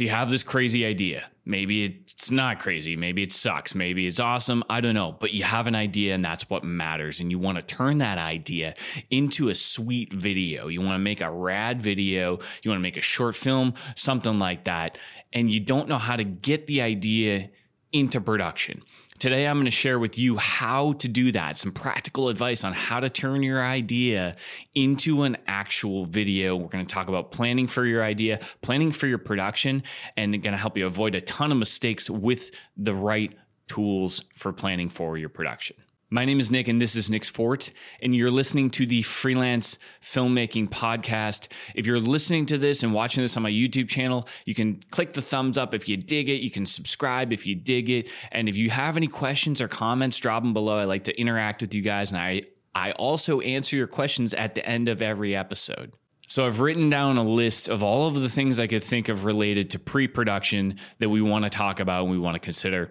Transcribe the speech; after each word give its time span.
So 0.00 0.04
you 0.04 0.10
have 0.12 0.30
this 0.30 0.42
crazy 0.42 0.86
idea. 0.86 1.28
Maybe 1.44 1.84
it's 1.84 2.30
not 2.30 2.58
crazy. 2.58 2.96
Maybe 2.96 3.22
it 3.22 3.34
sucks. 3.34 3.74
Maybe 3.74 4.06
it's 4.06 4.18
awesome. 4.18 4.64
I 4.70 4.80
don't 4.80 4.94
know. 4.94 5.12
But 5.12 5.34
you 5.34 5.44
have 5.44 5.66
an 5.66 5.74
idea 5.74 6.14
and 6.14 6.24
that's 6.24 6.48
what 6.48 6.64
matters. 6.64 7.20
And 7.20 7.30
you 7.30 7.38
want 7.38 7.58
to 7.58 7.62
turn 7.62 7.98
that 7.98 8.16
idea 8.16 8.76
into 9.10 9.50
a 9.50 9.54
sweet 9.54 10.10
video. 10.10 10.68
You 10.68 10.80
want 10.80 10.94
to 10.94 11.00
make 11.00 11.20
a 11.20 11.30
rad 11.30 11.82
video. 11.82 12.38
You 12.62 12.70
want 12.70 12.78
to 12.78 12.82
make 12.82 12.96
a 12.96 13.02
short 13.02 13.36
film, 13.36 13.74
something 13.94 14.38
like 14.38 14.64
that. 14.64 14.96
And 15.34 15.52
you 15.52 15.60
don't 15.60 15.86
know 15.86 15.98
how 15.98 16.16
to 16.16 16.24
get 16.24 16.66
the 16.66 16.80
idea 16.80 17.50
into 17.92 18.22
production. 18.22 18.80
Today, 19.20 19.46
I'm 19.46 19.56
going 19.56 19.66
to 19.66 19.70
share 19.70 19.98
with 19.98 20.16
you 20.16 20.38
how 20.38 20.94
to 20.94 21.06
do 21.06 21.30
that, 21.32 21.58
some 21.58 21.72
practical 21.72 22.30
advice 22.30 22.64
on 22.64 22.72
how 22.72 23.00
to 23.00 23.10
turn 23.10 23.42
your 23.42 23.62
idea 23.62 24.34
into 24.74 25.24
an 25.24 25.36
actual 25.46 26.06
video. 26.06 26.56
We're 26.56 26.68
going 26.68 26.86
to 26.86 26.94
talk 26.94 27.08
about 27.08 27.30
planning 27.30 27.66
for 27.66 27.84
your 27.84 28.02
idea, 28.02 28.40
planning 28.62 28.92
for 28.92 29.06
your 29.06 29.18
production, 29.18 29.82
and 30.16 30.32
going 30.42 30.52
to 30.52 30.56
help 30.56 30.78
you 30.78 30.86
avoid 30.86 31.14
a 31.14 31.20
ton 31.20 31.52
of 31.52 31.58
mistakes 31.58 32.08
with 32.08 32.50
the 32.78 32.94
right 32.94 33.36
tools 33.68 34.24
for 34.32 34.54
planning 34.54 34.88
for 34.88 35.18
your 35.18 35.28
production. 35.28 35.76
My 36.12 36.24
name 36.24 36.40
is 36.40 36.50
Nick, 36.50 36.66
and 36.66 36.82
this 36.82 36.96
is 36.96 37.08
Nick's 37.08 37.28
Fort, 37.28 37.70
and 38.02 38.16
you're 38.16 38.32
listening 38.32 38.70
to 38.70 38.84
the 38.84 39.02
Freelance 39.02 39.78
Filmmaking 40.02 40.68
Podcast. 40.68 41.46
If 41.76 41.86
you're 41.86 42.00
listening 42.00 42.46
to 42.46 42.58
this 42.58 42.82
and 42.82 42.92
watching 42.92 43.22
this 43.22 43.36
on 43.36 43.44
my 43.44 43.50
YouTube 43.52 43.88
channel, 43.88 44.26
you 44.44 44.52
can 44.52 44.82
click 44.90 45.12
the 45.12 45.22
thumbs 45.22 45.56
up 45.56 45.72
if 45.72 45.88
you 45.88 45.96
dig 45.96 46.28
it. 46.28 46.40
You 46.40 46.50
can 46.50 46.66
subscribe 46.66 47.32
if 47.32 47.46
you 47.46 47.54
dig 47.54 47.88
it. 47.90 48.10
And 48.32 48.48
if 48.48 48.56
you 48.56 48.70
have 48.70 48.96
any 48.96 49.06
questions 49.06 49.60
or 49.60 49.68
comments, 49.68 50.18
drop 50.18 50.42
them 50.42 50.52
below. 50.52 50.78
I 50.78 50.84
like 50.84 51.04
to 51.04 51.16
interact 51.16 51.62
with 51.62 51.74
you 51.74 51.80
guys, 51.80 52.10
and 52.10 52.20
I, 52.20 52.42
I 52.74 52.90
also 52.90 53.38
answer 53.40 53.76
your 53.76 53.86
questions 53.86 54.34
at 54.34 54.56
the 54.56 54.66
end 54.66 54.88
of 54.88 55.02
every 55.02 55.36
episode. 55.36 55.92
So 56.26 56.44
I've 56.44 56.58
written 56.58 56.90
down 56.90 57.18
a 57.18 57.24
list 57.24 57.68
of 57.68 57.84
all 57.84 58.08
of 58.08 58.16
the 58.16 58.28
things 58.28 58.58
I 58.58 58.66
could 58.66 58.82
think 58.82 59.08
of 59.08 59.24
related 59.24 59.70
to 59.70 59.78
pre 59.78 60.08
production 60.08 60.80
that 60.98 61.08
we 61.08 61.22
want 61.22 61.44
to 61.44 61.50
talk 61.50 61.78
about 61.78 62.02
and 62.02 62.10
we 62.10 62.18
want 62.18 62.34
to 62.34 62.40
consider. 62.40 62.90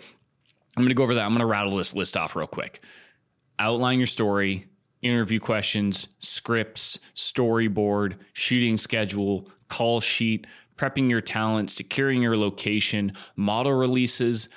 I'm 0.77 0.83
going 0.83 0.87
to 0.87 0.95
go 0.95 1.03
over 1.03 1.15
that. 1.15 1.25
I'm 1.25 1.31
going 1.31 1.39
to 1.39 1.45
rattle 1.45 1.75
this 1.75 1.93
list 1.93 2.15
off 2.15 2.37
real 2.37 2.47
quick 2.47 2.81
outline 3.59 3.99
your 3.99 4.07
story, 4.07 4.65
interview 5.01 5.39
questions, 5.39 6.07
scripts, 6.19 6.99
storyboard, 7.15 8.15
shooting 8.33 8.77
schedule, 8.77 9.47
call 9.67 10.01
sheet, 10.01 10.47
prepping 10.75 11.09
your 11.09 11.21
talent, 11.21 11.69
securing 11.69 12.21
your 12.21 12.37
location, 12.37 13.11
model 13.35 13.73
releases, 13.73 14.49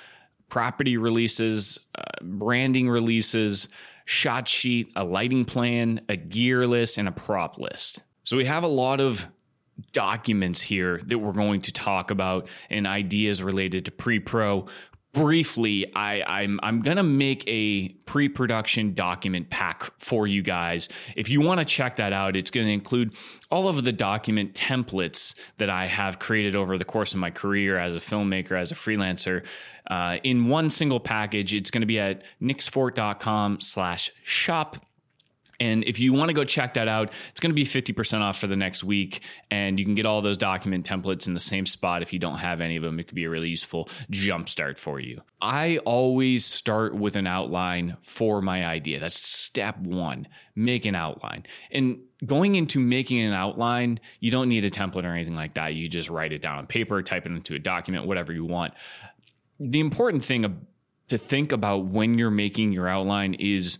property 0.49 0.97
releases, 0.97 1.79
uh, 1.97 2.03
branding 2.21 2.89
releases, 2.89 3.67
shot 4.05 4.47
sheet, 4.47 4.91
a 4.95 5.03
lighting 5.03 5.45
plan, 5.45 6.01
a 6.09 6.15
gear 6.15 6.65
list, 6.67 6.97
and 6.97 7.07
a 7.07 7.11
prop 7.11 7.57
list. 7.57 8.01
So 8.23 8.37
we 8.37 8.45
have 8.45 8.63
a 8.63 8.67
lot 8.67 9.01
of 9.01 9.27
documents 9.91 10.61
here 10.61 11.01
that 11.05 11.17
we're 11.17 11.33
going 11.33 11.61
to 11.61 11.73
talk 11.73 12.11
about 12.11 12.47
and 12.69 12.85
ideas 12.85 13.41
related 13.41 13.85
to 13.85 13.91
pre-pro 13.91 14.67
briefly, 15.13 15.85
I, 15.95 16.23
I'm 16.23 16.59
I'm 16.63 16.81
gonna 16.81 17.03
make 17.03 17.43
a 17.47 17.89
pre-production 18.05 18.93
document 18.93 19.49
pack 19.49 19.83
for 19.99 20.27
you 20.27 20.41
guys. 20.41 20.89
If 21.15 21.29
you 21.29 21.41
want 21.41 21.59
to 21.59 21.65
check 21.65 21.95
that 21.97 22.13
out, 22.13 22.35
it's 22.35 22.51
to 22.67 22.73
include 22.73 23.15
all 23.49 23.67
of 23.67 23.83
the 23.83 23.91
document 23.91 24.55
templates 24.55 25.35
that 25.57 25.69
I 25.69 25.85
have 25.85 26.19
created 26.19 26.55
over 26.55 26.77
the 26.77 26.85
course 26.85 27.13
of 27.13 27.19
my 27.19 27.29
career 27.29 27.77
as 27.77 27.95
a 27.95 27.99
filmmaker, 27.99 28.59
as 28.59 28.71
a 28.71 28.75
freelancer. 28.75 29.45
Uh, 29.89 30.17
in 30.23 30.47
one 30.47 30.69
single 30.69 30.99
package, 30.99 31.53
it's 31.53 31.69
to 31.81 31.87
be 31.87 31.99
at 31.99 32.23
nicksfort.com 32.41 33.61
slash 33.61 34.11
shop 34.23 34.77
and 35.63 35.85
if 35.85 35.97
you 35.97 36.11
want 36.11 36.27
to 36.27 36.33
go 36.33 36.43
check 36.43 36.73
that 36.73 36.89
out, 36.89 37.13
it's 37.29 37.39
going 37.39 37.51
to 37.51 37.55
be 37.55 37.63
50% 37.63 38.19
off 38.19 38.37
for 38.37 38.47
the 38.47 38.55
next 38.57 38.83
week. 38.83 39.21
And 39.49 39.79
you 39.79 39.85
can 39.85 39.95
get 39.95 40.05
all 40.05 40.21
those 40.21 40.35
document 40.35 40.85
templates 40.85 41.25
in 41.25 41.33
the 41.33 41.39
same 41.39 41.65
spot 41.65 42.01
if 42.01 42.11
you 42.11 42.19
don't 42.19 42.39
have 42.39 42.59
any 42.59 42.75
of 42.75 42.83
them. 42.83 42.99
It 42.99 43.07
could 43.07 43.15
be 43.15 43.23
a 43.23 43.29
really 43.29 43.47
useful 43.47 43.87
jumpstart 44.11 44.77
for 44.77 44.99
you. 44.99 45.21
I 45.41 45.77
always 45.85 46.45
start 46.45 46.93
with 46.95 47.15
an 47.15 47.27
outline 47.27 47.95
for 48.01 48.41
my 48.41 48.65
idea. 48.65 48.99
That's 48.99 49.15
step 49.15 49.79
one 49.79 50.27
make 50.53 50.85
an 50.85 50.95
outline. 50.95 51.45
And 51.71 52.01
going 52.25 52.55
into 52.55 52.81
making 52.81 53.21
an 53.21 53.31
outline, 53.31 54.01
you 54.19 54.31
don't 54.31 54.49
need 54.49 54.65
a 54.65 54.69
template 54.69 55.05
or 55.05 55.13
anything 55.13 55.33
like 55.33 55.53
that. 55.53 55.75
You 55.75 55.87
just 55.87 56.09
write 56.09 56.33
it 56.33 56.41
down 56.41 56.57
on 56.57 56.67
paper, 56.67 57.01
type 57.01 57.25
it 57.25 57.31
into 57.31 57.55
a 57.55 57.59
document, 57.59 58.05
whatever 58.05 58.33
you 58.33 58.43
want. 58.43 58.73
The 59.61 59.79
important 59.79 60.25
thing 60.25 60.67
to 61.07 61.17
think 61.17 61.53
about 61.53 61.85
when 61.85 62.17
you're 62.17 62.29
making 62.29 62.73
your 62.73 62.87
outline 62.87 63.35
is 63.35 63.79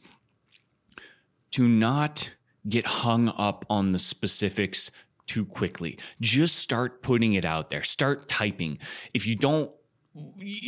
to 1.53 1.68
not 1.68 2.30
get 2.68 2.86
hung 2.86 3.30
up 3.30 3.66
on 3.69 3.91
the 3.91 4.00
specifics 4.00 4.91
too 5.28 5.46
quickly. 5.46 5.97
Just 6.22 6.58
start 6.58 7.02
putting 7.02 7.34
it 7.34 7.46
out 7.46 7.69
there. 7.69 7.84
Start 7.84 8.28
typing. 8.28 8.78
If 9.14 9.25
you 9.25 9.36
don't 9.36 9.72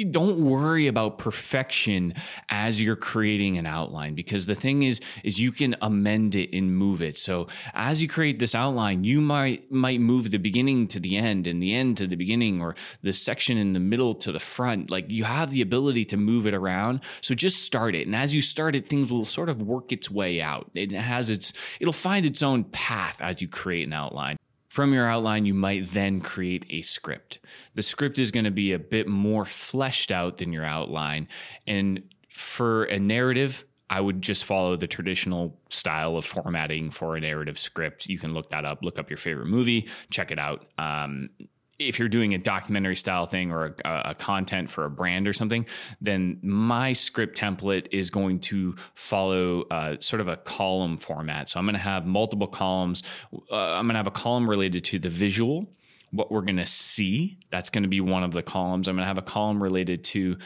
don't 0.09 0.39
worry 0.39 0.87
about 0.87 1.19
perfection 1.19 2.15
as 2.49 2.81
you're 2.81 2.95
creating 2.95 3.59
an 3.59 3.67
outline 3.67 4.15
because 4.15 4.47
the 4.47 4.55
thing 4.55 4.81
is 4.81 4.99
is 5.23 5.39
you 5.39 5.51
can 5.51 5.75
amend 5.83 6.33
it 6.33 6.55
and 6.55 6.75
move 6.75 7.03
it. 7.03 7.15
So 7.15 7.47
as 7.75 8.01
you 8.01 8.07
create 8.07 8.39
this 8.39 8.55
outline 8.55 9.03
you 9.03 9.21
might 9.21 9.71
might 9.71 10.01
move 10.01 10.31
the 10.31 10.39
beginning 10.39 10.87
to 10.89 10.99
the 10.99 11.15
end 11.15 11.45
and 11.45 11.61
the 11.61 11.75
end 11.75 11.97
to 11.97 12.07
the 12.07 12.15
beginning 12.15 12.59
or 12.59 12.75
the 13.03 13.13
section 13.13 13.57
in 13.57 13.73
the 13.73 13.79
middle 13.79 14.15
to 14.15 14.31
the 14.31 14.39
front. 14.39 14.89
Like 14.89 15.11
you 15.11 15.25
have 15.25 15.51
the 15.51 15.61
ability 15.61 16.05
to 16.05 16.17
move 16.17 16.47
it 16.47 16.55
around. 16.55 17.01
So 17.21 17.35
just 17.35 17.63
start 17.63 17.93
it. 17.93 18.07
And 18.07 18.15
as 18.15 18.33
you 18.33 18.41
start 18.41 18.75
it 18.75 18.89
things 18.89 19.11
will 19.11 19.25
sort 19.25 19.49
of 19.49 19.61
work 19.61 19.91
its 19.91 20.09
way 20.09 20.41
out. 20.41 20.71
It 20.73 20.91
has 20.91 21.29
its 21.29 21.53
it'll 21.79 21.93
find 21.93 22.25
its 22.25 22.41
own 22.41 22.63
path 22.63 23.21
as 23.21 23.43
you 23.43 23.47
create 23.47 23.85
an 23.85 23.93
outline 23.93 24.37
from 24.75 24.91
your 24.91 25.09
outline, 25.09 25.45
you 25.45 25.53
might 25.53 25.93
then 25.93 26.19
create 26.19 26.65
a 26.69 26.81
script. 26.81 27.39
The 27.75 27.81
script 27.81 28.19
is 28.19 28.29
going 28.29 28.43
to 28.43 28.51
be 28.51 28.73
a 28.73 28.77
bit 28.77 29.07
more 29.07 29.45
fleshed 29.45 30.11
out 30.11 30.39
than 30.39 30.51
your 30.51 30.65
outline. 30.65 31.29
And 31.65 32.03
for 32.29 32.83
a 32.83 32.99
narrative, 32.99 33.63
I 33.89 34.01
would 34.01 34.21
just 34.21 34.43
follow 34.43 34.75
the 34.75 34.85
traditional 34.85 35.57
style 35.69 36.17
of 36.17 36.25
formatting 36.25 36.91
for 36.91 37.15
a 37.15 37.21
narrative 37.21 37.57
script. 37.57 38.07
You 38.07 38.19
can 38.19 38.33
look 38.33 38.49
that 38.49 38.65
up, 38.65 38.79
look 38.81 38.99
up 38.99 39.09
your 39.09 39.15
favorite 39.15 39.47
movie, 39.47 39.87
check 40.09 40.29
it 40.29 40.39
out. 40.39 40.65
Um, 40.77 41.29
if 41.77 41.99
you're 41.99 42.09
doing 42.09 42.33
a 42.33 42.37
documentary 42.37 42.95
style 42.95 43.25
thing 43.25 43.51
or 43.51 43.75
a, 43.83 44.01
a, 44.09 44.15
content 44.15 44.69
for 44.69 44.85
a 44.85 44.89
brand 44.89 45.27
or 45.27 45.33
something, 45.33 45.65
then 45.99 46.39
my 46.41 46.93
script 46.93 47.37
template 47.37 47.87
is 47.91 48.09
going 48.09 48.39
to 48.39 48.75
follow 48.93 49.63
uh, 49.63 49.95
sort 49.99 50.21
of 50.21 50.27
a 50.27 50.37
column 50.37 50.97
format. 50.97 51.49
So 51.49 51.59
I'm 51.59 51.65
going 51.65 51.73
to 51.73 51.79
have 51.79 52.05
multiple 52.05 52.47
columns. 52.47 53.03
Uh, 53.33 53.55
I'm 53.55 53.85
going 53.85 53.95
to 53.95 53.99
have 53.99 54.07
a 54.07 54.11
column 54.11 54.49
related 54.49 54.85
to 54.85 54.99
the 54.99 55.09
visual, 55.09 55.67
what 56.11 56.31
we're 56.31 56.41
going 56.41 56.57
to 56.57 56.65
see. 56.65 57.39
That's 57.51 57.69
going 57.69 57.83
to 57.83 57.89
be 57.89 58.01
one 58.01 58.23
of 58.23 58.31
the 58.31 58.43
columns. 58.43 58.87
I'm 58.87 58.95
going 58.95 59.03
to 59.03 59.07
have 59.07 59.17
a 59.17 59.21
column 59.21 59.61
related 59.61 60.03
to 60.05 60.37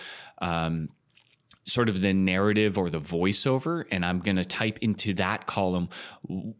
um, 0.41 0.89
sort 1.63 1.89
of 1.89 2.01
the 2.01 2.13
narrative 2.13 2.77
or 2.77 2.89
the 2.89 2.99
voiceover, 2.99 3.85
and 3.91 4.03
I'm 4.05 4.19
going 4.19 4.37
to 4.37 4.45
type 4.45 4.79
into 4.81 5.13
that 5.15 5.45
column 5.45 5.89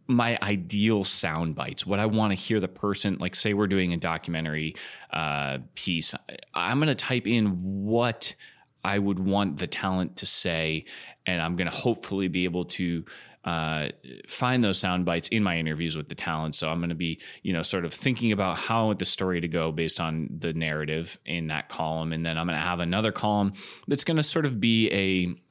my 0.08 0.38
ideal 0.42 1.04
sound 1.04 1.56
bites, 1.56 1.86
what 1.86 2.00
I 2.00 2.06
want 2.06 2.32
to 2.32 2.36
hear 2.36 2.60
the 2.60 2.68
person, 2.68 3.18
like, 3.20 3.36
say, 3.36 3.54
we're 3.54 3.68
doing 3.68 3.94
a 3.94 3.98
documentary 3.98 4.76
uh, 5.12 5.60
piece. 5.74 6.14
I'm 6.54 6.80
going 6.80 6.90
to 6.90 6.96
type 6.96 7.26
in 7.26 7.48
what 7.86 8.36
I 8.84 9.00
would 9.00 9.20
want 9.20 9.58
the 9.58 9.68
talent 9.68 10.18
to 10.18 10.26
say, 10.26 10.86
and 11.26 11.42
I'm 11.42 11.56
going 11.56 11.70
to 11.70 11.76
hopefully 11.76 12.28
be 12.28 12.46
able 12.46 12.66
to 12.66 13.04
uh, 13.46 13.88
find 14.28 14.64
those 14.64 14.78
sound 14.78 15.06
bites 15.06 15.30
in 15.30 15.44
my 15.44 15.58
interviews 15.58 15.96
with 15.96 16.10
the 16.10 16.16
talent. 16.16 16.56
So 16.56 16.70
I'm 16.70 16.80
going 16.80 16.90
to 16.90 16.96
be, 16.96 17.22
you 17.42 17.54
know, 17.54 17.64
sort 17.64 17.86
of 17.86 17.94
thinking 17.94 18.32
about 18.32 18.60
how 18.60 18.94
the 18.94 19.06
story 19.06 19.42
to 19.42 19.48
go 19.48 19.72
based 19.72 20.00
on 20.00 20.30
the 20.40 20.54
narrative 20.54 21.18
in 21.26 21.48
that 21.48 21.70
column. 21.70 22.12
And 22.12 22.26
then 22.26 22.38
I'm 22.38 22.48
going 22.48 22.60
to 22.60 22.66
have 22.66 22.80
another 22.80 23.12
column 23.12 23.54
that's 23.88 24.04
going 24.04 24.18
to 24.18 24.24
sort 24.24 24.46
of 24.46 24.60
be 24.60 24.92
a 24.92 25.42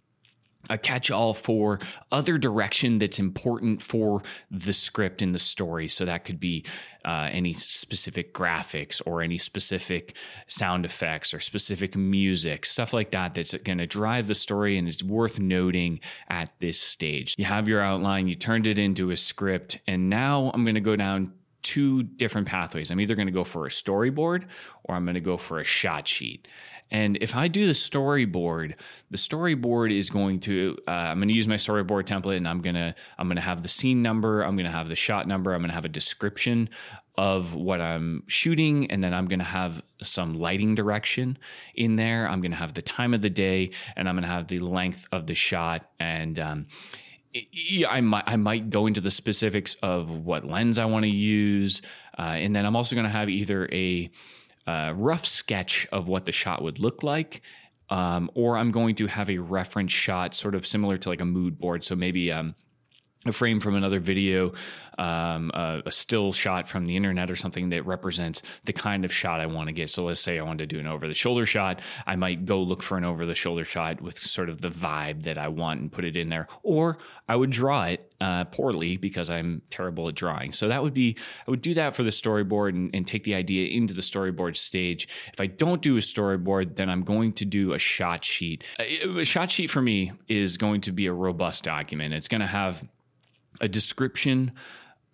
a 0.71 0.77
catch 0.77 1.11
all 1.11 1.33
for 1.35 1.79
other 2.13 2.37
direction 2.37 2.99
that's 2.99 3.19
important 3.19 3.81
for 3.81 4.23
the 4.51 4.73
script 4.73 5.23
and 5.23 5.35
the 5.35 5.39
story. 5.39 5.89
So 5.89 6.05
that 6.05 6.25
could 6.25 6.41
be 6.41 6.65
uh, 7.05 7.29
any 7.31 7.53
specific 7.53 8.35
graphics 8.35 9.01
or 9.07 9.23
any 9.23 9.39
specific 9.39 10.17
sound 10.47 10.85
effects 10.85 11.33
or 11.33 11.41
specific 11.41 11.97
music, 11.97 12.67
stuff 12.67 12.93
like 12.93 13.13
that, 13.13 13.35
that's 13.35 13.55
going 13.55 13.79
to 13.79 13.87
drive 13.87 14.27
the 14.27 14.35
story 14.35 14.77
and 14.77 14.89
is 14.89 15.03
worth 15.03 15.39
noting 15.39 16.01
at 16.29 16.51
this 16.59 16.81
stage. 16.81 17.35
You 17.39 17.45
have 17.47 17.69
your 17.69 17.81
outline, 17.81 18.29
you 18.29 18.35
turned 18.35 18.67
it 18.67 18.79
into 18.79 19.11
a 19.11 19.17
script, 19.17 19.79
and 19.87 20.11
now 20.11 20.51
I'm 20.53 20.65
going 20.65 20.75
to 20.75 20.81
go 20.81 20.97
down 20.97 21.33
two 21.63 22.03
different 22.03 22.47
pathways. 22.47 22.91
I'm 22.91 23.01
either 23.01 23.15
going 23.15 23.27
to 23.27 23.33
go 23.33 23.45
for 23.45 23.67
a 23.67 23.69
storyboard 23.69 24.45
or 24.85 24.95
I'm 24.95 25.05
going 25.05 25.15
to 25.15 25.21
go 25.21 25.37
for 25.37 25.61
a 25.61 25.65
shot 25.65 26.09
sheet. 26.09 26.49
And 26.91 27.19
if 27.21 27.37
I 27.37 27.49
do 27.49 27.67
the 27.67 27.73
storyboard, 27.73 28.75
the 29.11 29.17
storyboard 29.17 29.97
is 29.97 30.11
going 30.11 30.41
to 30.41 30.77
uh, 30.87 30.91
I'm 30.91 31.19
going 31.19 31.29
to 31.29 31.35
use 31.35 31.49
my 31.49 31.57
storyboard 31.57 32.05
template, 32.05 32.37
and 32.37 32.49
I'm 32.49 32.61
gonna 32.61 32.95
I'm 33.19 33.29
gonna 33.29 33.41
have 33.41 33.63
the 33.63 33.69
scene 33.69 34.03
number, 34.03 34.43
I'm 34.43 34.57
gonna 34.57 34.73
have 34.73 34.89
the 34.89 34.97
shot 34.97 35.27
number, 35.27 35.55
I'm 35.55 35.61
gonna 35.61 35.75
have 35.75 35.85
a 35.85 35.91
description 35.91 36.71
of 37.17 37.55
what 37.55 37.81
I'm 37.81 38.23
shooting, 38.29 38.91
and 38.91 39.03
then 39.03 39.13
I'm 39.13 39.27
gonna 39.27 39.45
have 39.45 39.83
some 40.01 40.35
lighting 40.35 40.75
direction 40.75 41.37
in 41.75 41.97
there. 41.97 42.29
I'm 42.29 42.41
gonna 42.41 42.57
have 42.57 42.75
the 42.75 42.83
time 42.83 43.13
of 43.13 43.23
the 43.23 43.31
day, 43.31 43.73
and 43.97 44.09
I'm 44.09 44.15
gonna 44.15 44.29
have 44.29 44.49
the 44.49 44.61
length 44.61 45.07
of 45.13 45.27
the 45.27 45.35
shot, 45.35 45.91
and 45.99 46.39
um, 46.39 46.67
I 47.89 48.01
might 48.01 48.25
I 48.27 48.37
might 48.37 48.71
go 48.71 48.87
into 48.87 49.01
the 49.01 49.11
specifics 49.11 49.75
of 49.83 50.11
what 50.11 50.45
lens 50.45 50.79
I 50.79 50.87
want 50.87 51.05
to 51.05 51.11
use, 51.11 51.83
uh, 52.19 52.23
and 52.23 52.55
then 52.55 52.67
I'm 52.67 52.75
also 52.75 52.97
going 52.97 53.05
to 53.05 53.11
have 53.11 53.29
either 53.29 53.69
a 53.71 54.11
a 54.69 54.93
rough 54.95 55.25
sketch 55.25 55.87
of 55.91 56.09
what 56.09 56.27
the 56.27 56.33
shot 56.33 56.63
would 56.63 56.79
look 56.79 57.03
like. 57.03 57.41
Um, 57.91 58.31
or 58.35 58.59
I'm 58.59 58.71
going 58.71 58.97
to 58.97 59.07
have 59.07 59.31
a 59.31 59.39
reference 59.39 59.93
shot, 59.93 60.35
sort 60.35 60.55
of 60.55 60.67
similar 60.67 60.99
to 60.99 61.09
like 61.09 61.23
a 61.23 61.25
mood 61.25 61.59
board. 61.59 61.85
So 61.85 61.97
maybe 61.97 62.31
um, 62.31 62.55
a 63.27 63.33
frame 63.33 63.61
from 63.61 63.75
another 63.75 63.99
video, 63.99 64.53
um, 64.99 65.51
a, 65.55 65.83
a, 65.87 65.93
still 65.93 66.33
shot 66.33 66.69
from 66.69 66.85
the 66.85 66.97
internet 66.97 67.31
or 67.31 67.37
something 67.37 67.69
that 67.71 67.87
represents 67.87 68.43
the 68.65 68.73
kind 68.73 69.05
of 69.05 69.13
shot 69.13 69.41
I 69.41 69.47
want 69.47 69.69
to 69.69 69.73
get. 69.73 69.91
So 69.91 70.05
let's 70.05 70.21
say 70.21 70.39
I 70.39 70.43
want 70.43 70.59
to 70.59 70.67
do 70.67 70.79
an 70.79 70.87
over 70.87 71.07
the 71.07 71.15
shoulder 71.15 71.47
shot. 71.47 71.81
I 72.07 72.17
might 72.17 72.47
go 72.47 72.61
look 72.61 72.83
for 72.83 72.99
an 72.99 73.05
over 73.05 73.25
the 73.25 73.35
shoulder 73.35 73.65
shot 73.65 74.01
with 74.01 74.21
sort 74.21 74.49
of 74.49 74.61
the 74.61 74.69
vibe 74.69 75.23
that 75.23 75.39
I 75.39 75.49
want 75.49 75.81
and 75.81 75.93
put 75.93 76.05
it 76.05 76.17
in 76.17 76.29
there. 76.29 76.49
Or 76.63 76.99
I 77.29 77.37
would 77.37 77.51
draw 77.51 77.85
it 77.85 78.13
uh, 78.21 78.45
poorly 78.47 78.97
because 78.97 79.31
I'm 79.31 79.63
terrible 79.71 80.09
at 80.09 80.17
drawing. 80.17 80.53
So 80.53 80.69
that 80.69 80.83
would 80.83 80.95
be, 80.95 81.17
I 81.47 81.51
would 81.51 81.63
do 81.63 81.75
that 81.75 81.95
for 81.95 82.03
the 82.03 82.11
storyboard 82.11 82.71
and, 82.71 82.91
and 82.93 83.07
take 83.07 83.23
the 83.23 83.35
idea 83.35 83.69
into 83.69 83.95
the 83.95 84.03
storyboard 84.03 84.57
stage. 84.57 85.09
If 85.33 85.41
I 85.41 85.47
don't 85.47 85.81
do 85.81 85.97
a 85.97 86.01
storyboard, 86.01 86.75
then 86.75 86.91
I'm 86.91 87.03
going 87.03 87.35
to 87.35 87.45
do 87.45 87.73
a 87.73 87.79
shot 87.79 88.25
sheet. 88.25 88.65
A, 88.81 89.21
a 89.21 89.25
shot 89.25 89.51
sheet 89.51 89.71
for 89.71 89.83
me 89.83 90.13
is 90.27 90.57
going 90.57 90.81
to 90.83 90.93
be 90.93 91.07
a 91.07 91.13
robust 91.13 91.63
document. 91.63 92.15
It's 92.15 92.29
going 92.29 92.41
to 92.41 92.47
have 92.47 92.85
a 93.61 93.69
description 93.69 94.53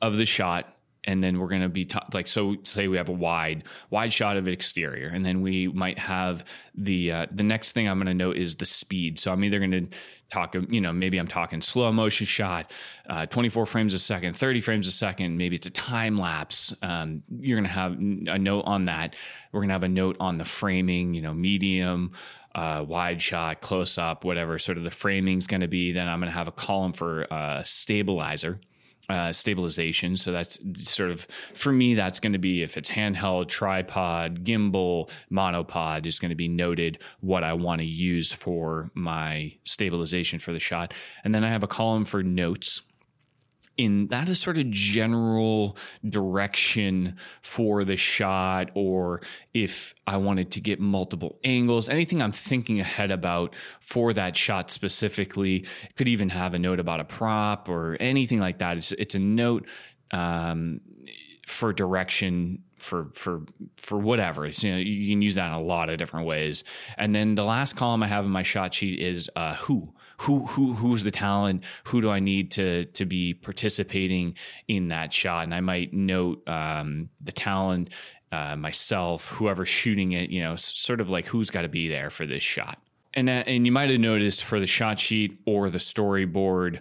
of 0.01 0.17
the 0.17 0.27
shot 0.27 0.75
and 1.05 1.23
then 1.23 1.39
we're 1.39 1.49
going 1.49 1.63
to 1.63 1.69
be 1.69 1.87
like 2.13 2.27
so 2.27 2.57
say 2.65 2.89
we 2.89 2.97
have 2.97 3.09
a 3.09 3.13
wide 3.13 3.65
wide 3.91 4.13
shot 4.13 4.37
of 4.37 4.49
exterior 4.49 5.09
and 5.09 5.25
then 5.25 5.43
we 5.43 5.69
might 5.69 5.99
have 5.99 6.45
the 6.75 7.13
uh, 7.13 7.27
the 7.31 7.43
next 7.43 7.73
thing 7.73 7.89
i'm 7.89 7.99
going 7.99 8.07
to 8.07 8.15
note 8.15 8.37
is 8.37 8.57
the 8.57 8.67
speed. 8.67 9.19
So 9.19 9.33
i'm 9.33 9.45
either 9.45 9.59
going 9.59 9.71
to 9.71 9.87
talk 10.31 10.55
you 10.55 10.81
know 10.81 10.93
maybe 10.93 11.19
i'm 11.19 11.29
talking 11.29 11.61
slow 11.61 11.93
motion 11.93 12.27
shot 12.27 12.73
uh, 13.09 13.27
24 13.27 13.67
frames 13.67 13.95
a 13.95 13.99
second 13.99 14.35
30 14.37 14.61
frames 14.63 14.89
a 14.89 14.91
second 14.91 15.37
maybe 15.37 15.55
it's 15.55 15.67
a 15.67 15.71
time 15.71 16.19
lapse 16.19 16.75
um, 16.83 17.23
you're 17.39 17.59
going 17.59 17.69
to 17.69 17.71
have 17.71 17.93
a 17.93 18.39
note 18.39 18.63
on 18.63 18.87
that. 18.87 19.15
We're 19.53 19.61
going 19.61 19.69
to 19.69 19.75
have 19.75 19.85
a 19.85 19.89
note 19.89 20.17
on 20.19 20.39
the 20.39 20.45
framing 20.45 21.15
you 21.15 21.23
know 21.23 21.35
medium 21.35 22.13
uh, 22.55 22.85
wide 22.87 23.21
shot, 23.21 23.61
close 23.61 23.99
up, 23.99 24.25
whatever 24.25 24.59
sort 24.59 24.79
of 24.79 24.85
the 24.85 24.91
framing 24.91 25.39
is 25.39 25.47
going 25.47 25.61
to 25.61 25.69
be. 25.69 25.93
Then 25.93 26.09
I'm 26.09 26.21
going 26.21 26.31
to 26.31 26.37
have 26.37 26.49
a 26.49 26.53
column 26.53 26.93
for 26.93 27.33
uh, 27.33 27.63
stabilizer. 27.63 28.61
Uh, 29.11 29.31
stabilization. 29.31 30.17
So 30.17 30.33
that's 30.33 30.59
sort 30.83 31.11
of 31.11 31.27
for 31.53 31.71
me. 31.71 31.93
That's 31.93 32.21
going 32.21 32.33
to 32.33 32.39
be 32.39 32.63
if 32.63 32.79
it's 32.79 32.89
handheld, 32.89 33.49
tripod, 33.49 34.45
gimbal, 34.45 35.11
monopod. 35.31 36.07
Is 36.07 36.19
going 36.19 36.31
to 36.31 36.35
be 36.35 36.49
noted 36.49 36.97
what 37.21 37.45
I 37.45 37.53
want 37.53 37.83
to 37.83 37.87
use 37.87 38.33
for 38.33 38.91
my 38.95 39.53
stabilization 39.65 40.39
for 40.39 40.55
the 40.55 40.59
shot, 40.59 40.95
and 41.23 41.35
then 41.35 41.45
I 41.45 41.51
have 41.51 41.63
a 41.63 41.67
column 41.67 42.07
for 42.07 42.23
notes 42.23 42.81
in 43.77 44.09
that 44.09 44.29
is 44.29 44.41
sort 44.41 44.59
of 44.59 44.71
general 44.71 45.77
direction 46.09 47.17
for 47.43 47.85
the 47.85 47.97
shot 47.97 48.71
or 48.75 49.21
if 49.53 49.95
I 50.07 50.17
wanted 50.19 50.53
to 50.53 50.61
get 50.61 50.81
multiple 50.81 51.39
angles, 51.45 51.89
anything 51.89 52.23
I'm 52.23 52.33
thinking 52.33 52.81
ahead 52.81 53.11
about 53.11 53.55
for 53.81 54.13
that 54.13 54.37
shot 54.37 54.71
specifically. 54.71 55.67
could 55.97 56.09
even 56.09 56.29
have 56.31 56.55
a 56.55 56.59
note 56.59 56.81
about 56.81 57.01
a 57.01 57.05
prop 57.05 57.69
or 57.69 57.97
anything 58.01 58.41
like 58.41 58.59
that. 58.59 58.77
It's, 58.77 58.93
it's 58.93 59.15
a 59.15 59.21
note 59.21 59.67
um, 60.11 60.81
for 61.47 61.73
direction 61.73 62.63
for 62.77 63.11
for 63.15 63.43
for 63.77 63.99
whatever. 63.99 64.47
It's, 64.47 64.63
you 64.63 64.73
know, 64.73 64.79
you 64.79 65.13
can 65.13 65.23
use 65.23 65.37
that 65.37 65.47
in 65.49 65.55
a 65.55 65.63
lot 65.63 65.89
of 65.89 65.99
different 65.99 66.27
ways. 66.27 66.65
And 66.99 67.15
then 67.15 67.35
the 67.35 67.45
last 67.45 67.77
column 67.77 68.03
I 68.03 68.09
have 68.09 68.25
in 68.25 68.31
my 68.31 68.43
shot 68.43 68.75
sheet 68.75 69.01
is 69.01 69.31
uh, 69.35 69.57
who 69.57 69.95
who 70.19 70.47
who 70.47 70.75
who's 70.75 71.05
the 71.05 71.11
talent? 71.11 71.65
Who 71.85 72.01
do 72.01 72.11
i 72.11 72.21
need 72.21 72.53
to 72.53 72.85
to 72.87 73.05
be 73.05 73.35
participating 73.35 74.37
in 74.69 74.89
that 74.89 75.13
shot? 75.13 75.45
And 75.45 75.55
i 75.55 75.61
might 75.61 75.93
note 75.93 76.47
um, 76.49 77.09
the 77.21 77.33
talent 77.33 77.91
uh, 78.33 78.57
myself 78.57 79.29
whoever's 79.31 79.69
shooting 79.69 80.13
it 80.13 80.31
you 80.31 80.43
know 80.43 80.57
sort 80.57 81.01
of 81.01 81.09
like 81.09 81.27
who's 81.27 81.51
got 81.51 81.63
to 81.63 81.69
be 81.69 81.89
there 81.89 82.11
for 82.11 82.27
this 82.27 82.43
shot. 82.43 82.79
And 83.13 83.29
uh, 83.29 83.45
and 83.47 83.67
you 83.67 83.73
might 83.73 83.91
have 83.91 84.01
noticed 84.01 84.45
for 84.45 84.61
the 84.61 84.67
shot 84.67 84.99
sheet 84.99 85.39
or 85.47 85.71
the 85.71 85.79
storyboard 85.79 86.81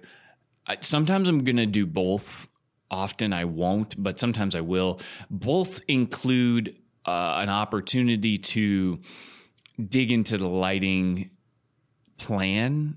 sometimes 0.81 1.27
i'm 1.27 1.43
going 1.43 1.57
to 1.57 1.65
do 1.65 1.85
both. 1.85 2.47
Often 2.89 3.33
i 3.33 3.45
won't 3.45 4.01
but 4.01 4.19
sometimes 4.19 4.55
i 4.55 4.61
will. 4.61 4.99
Both 5.29 5.81
include 5.87 6.75
uh, 7.05 7.35
an 7.41 7.49
opportunity 7.49 8.37
to 8.37 8.99
dig 9.83 10.11
into 10.11 10.37
the 10.37 10.47
lighting 10.47 11.31
plan 12.17 12.95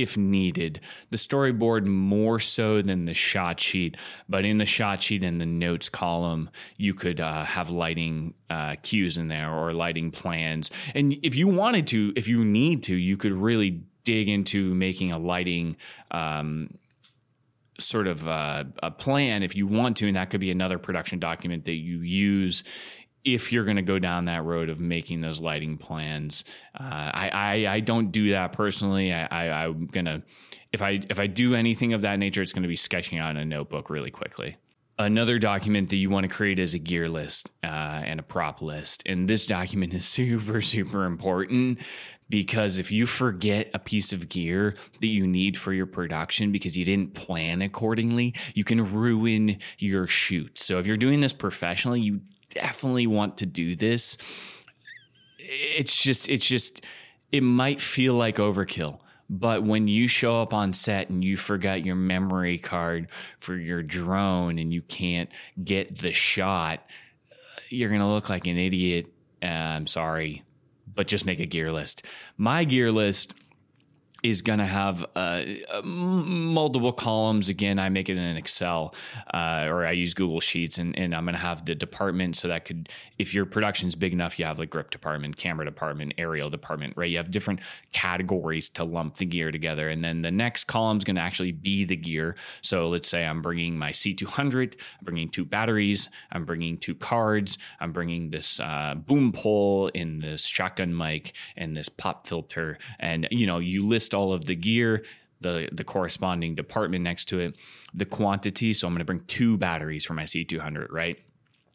if 0.00 0.16
needed. 0.16 0.80
The 1.10 1.16
storyboard 1.16 1.86
more 1.86 2.38
so 2.38 2.82
than 2.82 3.04
the 3.04 3.14
shot 3.14 3.60
sheet, 3.60 3.96
but 4.28 4.44
in 4.44 4.58
the 4.58 4.64
shot 4.64 5.02
sheet 5.02 5.22
and 5.22 5.40
the 5.40 5.46
notes 5.46 5.88
column, 5.88 6.50
you 6.76 6.94
could 6.94 7.20
uh, 7.20 7.44
have 7.44 7.70
lighting 7.70 8.34
uh, 8.48 8.76
cues 8.82 9.18
in 9.18 9.28
there 9.28 9.52
or 9.52 9.72
lighting 9.72 10.10
plans. 10.10 10.70
And 10.94 11.16
if 11.22 11.34
you 11.34 11.48
wanted 11.48 11.86
to, 11.88 12.12
if 12.16 12.28
you 12.28 12.44
need 12.44 12.82
to, 12.84 12.94
you 12.96 13.16
could 13.16 13.32
really 13.32 13.82
dig 14.04 14.28
into 14.28 14.74
making 14.74 15.12
a 15.12 15.18
lighting. 15.18 15.76
Um, 16.10 16.78
sort 17.78 18.06
of 18.06 18.28
uh, 18.28 18.64
a 18.82 18.90
plan 18.90 19.42
if 19.42 19.56
you 19.56 19.66
want 19.66 19.96
to, 19.96 20.06
and 20.06 20.16
that 20.16 20.28
could 20.28 20.40
be 20.40 20.50
another 20.50 20.78
production 20.78 21.18
document 21.18 21.64
that 21.64 21.76
you 21.76 22.00
use 22.00 22.62
if 23.24 23.52
you're 23.52 23.64
going 23.64 23.76
to 23.76 23.82
go 23.82 23.98
down 23.98 24.26
that 24.26 24.44
road 24.44 24.68
of 24.68 24.80
making 24.80 25.20
those 25.20 25.40
lighting 25.40 25.76
plans. 25.76 26.44
Uh, 26.78 26.84
I, 26.84 27.30
I, 27.32 27.74
I 27.74 27.80
don't 27.80 28.10
do 28.10 28.30
that 28.30 28.52
personally. 28.52 29.12
I, 29.12 29.26
I 29.26 29.64
I'm 29.66 29.86
gonna 29.86 30.22
if 30.72 30.82
I 30.82 31.00
if 31.08 31.18
I 31.18 31.26
do 31.26 31.54
anything 31.54 31.92
of 31.92 32.02
that 32.02 32.18
nature, 32.18 32.42
it's 32.42 32.52
going 32.52 32.62
to 32.62 32.68
be 32.68 32.76
sketching 32.76 33.18
out 33.18 33.30
in 33.30 33.36
a 33.36 33.44
notebook 33.44 33.90
really 33.90 34.10
quickly. 34.10 34.56
Another 34.98 35.38
document 35.38 35.88
that 35.90 35.96
you 35.96 36.10
want 36.10 36.24
to 36.24 36.28
create 36.28 36.58
is 36.58 36.74
a 36.74 36.78
gear 36.78 37.08
list 37.08 37.50
uh, 37.64 37.66
and 37.66 38.20
a 38.20 38.22
prop 38.22 38.60
list, 38.60 39.02
and 39.06 39.28
this 39.28 39.46
document 39.46 39.94
is 39.94 40.06
super 40.08 40.60
super 40.62 41.04
important 41.04 41.78
because 42.30 42.78
if 42.78 42.92
you 42.92 43.06
forget 43.06 43.70
a 43.74 43.78
piece 43.78 44.12
of 44.12 44.28
gear 44.28 44.76
that 45.00 45.08
you 45.08 45.26
need 45.26 45.58
for 45.58 45.72
your 45.72 45.86
production 45.86 46.52
because 46.52 46.78
you 46.78 46.84
didn't 46.84 47.14
plan 47.14 47.60
accordingly, 47.60 48.34
you 48.54 48.62
can 48.62 48.80
ruin 48.94 49.58
your 49.78 50.06
shoot. 50.06 50.56
So 50.56 50.78
if 50.78 50.86
you're 50.86 50.96
doing 50.96 51.20
this 51.20 51.32
professionally, 51.32 52.00
you 52.00 52.20
definitely 52.50 53.06
want 53.06 53.38
to 53.38 53.46
do 53.46 53.74
this. 53.76 54.16
It's 55.38 56.02
just, 56.02 56.28
it's 56.28 56.46
just, 56.46 56.84
it 57.32 57.42
might 57.42 57.80
feel 57.80 58.14
like 58.14 58.36
overkill. 58.36 59.00
But 59.28 59.62
when 59.62 59.86
you 59.86 60.08
show 60.08 60.42
up 60.42 60.52
on 60.52 60.72
set 60.72 61.08
and 61.08 61.22
you 61.22 61.36
forgot 61.36 61.84
your 61.84 61.94
memory 61.94 62.58
card 62.58 63.06
for 63.38 63.56
your 63.56 63.80
drone 63.82 64.58
and 64.58 64.74
you 64.74 64.82
can't 64.82 65.30
get 65.62 65.98
the 65.98 66.12
shot, 66.12 66.84
you're 67.68 67.90
going 67.90 68.00
to 68.00 68.08
look 68.08 68.28
like 68.28 68.48
an 68.48 68.58
idiot. 68.58 69.06
Uh, 69.40 69.46
I'm 69.46 69.86
sorry, 69.86 70.42
but 70.92 71.06
just 71.06 71.26
make 71.26 71.38
a 71.38 71.46
gear 71.46 71.72
list. 71.72 72.04
My 72.36 72.64
gear 72.64 72.90
list 72.90 73.34
is 74.22 74.42
going 74.42 74.58
to 74.58 74.66
have 74.66 75.04
uh, 75.16 75.42
multiple 75.82 76.92
columns. 76.92 77.48
Again, 77.48 77.78
I 77.78 77.88
make 77.88 78.08
it 78.08 78.16
in 78.16 78.36
Excel 78.36 78.94
uh, 79.32 79.66
or 79.68 79.86
I 79.86 79.92
use 79.92 80.14
Google 80.14 80.40
Sheets, 80.40 80.78
and, 80.78 80.98
and 80.98 81.14
I'm 81.14 81.24
going 81.24 81.34
to 81.34 81.40
have 81.40 81.64
the 81.64 81.74
department 81.74 82.36
so 82.36 82.48
that 82.48 82.64
could, 82.64 82.88
if 83.18 83.34
your 83.34 83.46
production's 83.46 83.94
big 83.94 84.12
enough, 84.12 84.38
you 84.38 84.44
have 84.44 84.58
like 84.58 84.70
grip 84.70 84.90
department, 84.90 85.36
camera 85.36 85.64
department, 85.64 86.14
aerial 86.18 86.50
department, 86.50 86.94
right? 86.96 87.08
You 87.08 87.16
have 87.16 87.30
different 87.30 87.60
categories 87.92 88.68
to 88.70 88.84
lump 88.84 89.16
the 89.16 89.26
gear 89.26 89.50
together, 89.50 89.88
and 89.88 90.04
then 90.04 90.22
the 90.22 90.30
next 90.30 90.64
column 90.64 90.98
is 90.98 91.04
going 91.04 91.16
to 91.16 91.22
actually 91.22 91.52
be 91.52 91.84
the 91.84 91.96
gear. 91.96 92.36
So 92.62 92.88
let's 92.88 93.08
say 93.08 93.24
I'm 93.24 93.42
bringing 93.42 93.78
my 93.78 93.90
C200, 93.90 94.74
I'm 94.74 95.04
bringing 95.04 95.28
two 95.30 95.44
batteries, 95.44 96.08
I'm 96.30 96.44
bringing 96.44 96.76
two 96.78 96.94
cards, 96.94 97.58
I'm 97.80 97.92
bringing 97.92 98.30
this 98.30 98.60
uh, 98.60 98.94
boom 98.96 99.32
pole 99.32 99.88
in 99.88 100.20
this 100.20 100.44
shotgun 100.44 100.96
mic 100.96 101.32
and 101.56 101.76
this 101.76 101.88
pop 101.88 102.26
filter, 102.26 102.78
and 102.98 103.26
you 103.30 103.46
know 103.46 103.58
you 103.58 103.86
list 103.86 104.09
list 104.10 104.14
all 104.14 104.32
of 104.32 104.44
the 104.44 104.56
gear, 104.56 105.04
the 105.40 105.68
the 105.72 105.84
corresponding 105.84 106.54
department 106.54 107.04
next 107.04 107.26
to 107.26 107.40
it, 107.40 107.56
the 107.94 108.04
quantity. 108.04 108.72
So 108.72 108.86
I'm 108.86 108.94
going 108.94 109.00
to 109.00 109.04
bring 109.04 109.24
two 109.26 109.56
batteries 109.56 110.04
for 110.04 110.14
my 110.14 110.24
C200, 110.24 110.88
right? 110.90 111.18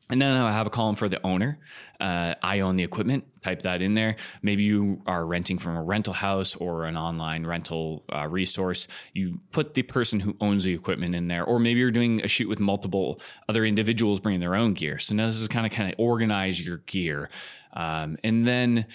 And 0.08 0.22
then 0.22 0.38
I 0.38 0.52
have 0.52 0.68
a 0.68 0.70
column 0.70 0.94
for 0.94 1.10
the 1.10 1.20
owner. 1.26 1.58
Uh, 2.00 2.36
I 2.44 2.60
own 2.60 2.76
the 2.76 2.84
equipment. 2.84 3.24
Type 3.42 3.64
that 3.64 3.82
in 3.82 3.96
there. 3.96 4.18
Maybe 4.44 4.62
you 4.62 5.02
are 5.08 5.26
renting 5.26 5.58
from 5.58 5.76
a 5.76 5.82
rental 5.82 6.14
house 6.14 6.56
or 6.56 6.86
an 6.86 6.96
online 6.96 7.44
rental 7.44 8.04
uh, 8.14 8.28
resource. 8.28 8.88
You 9.14 9.40
put 9.52 9.74
the 9.74 9.82
person 9.82 10.20
who 10.20 10.36
owns 10.40 10.64
the 10.64 10.76
equipment 10.76 11.16
in 11.16 11.28
there, 11.28 11.44
or 11.44 11.58
maybe 11.58 11.80
you're 11.80 11.90
doing 11.90 12.24
a 12.24 12.28
shoot 12.28 12.48
with 12.48 12.60
multiple 12.60 13.20
other 13.50 13.66
individuals 13.66 14.20
bringing 14.20 14.42
their 14.42 14.54
own 14.54 14.76
gear. 14.76 15.00
So 15.00 15.16
now 15.16 15.26
this 15.26 15.40
is 15.40 15.48
kind 15.48 15.66
of 15.66 15.72
kind 15.72 15.92
of 15.92 15.96
organize 15.98 16.64
your 16.64 16.78
gear, 16.86 17.32
um, 17.74 18.18
and 18.24 18.46
then 18.46 18.86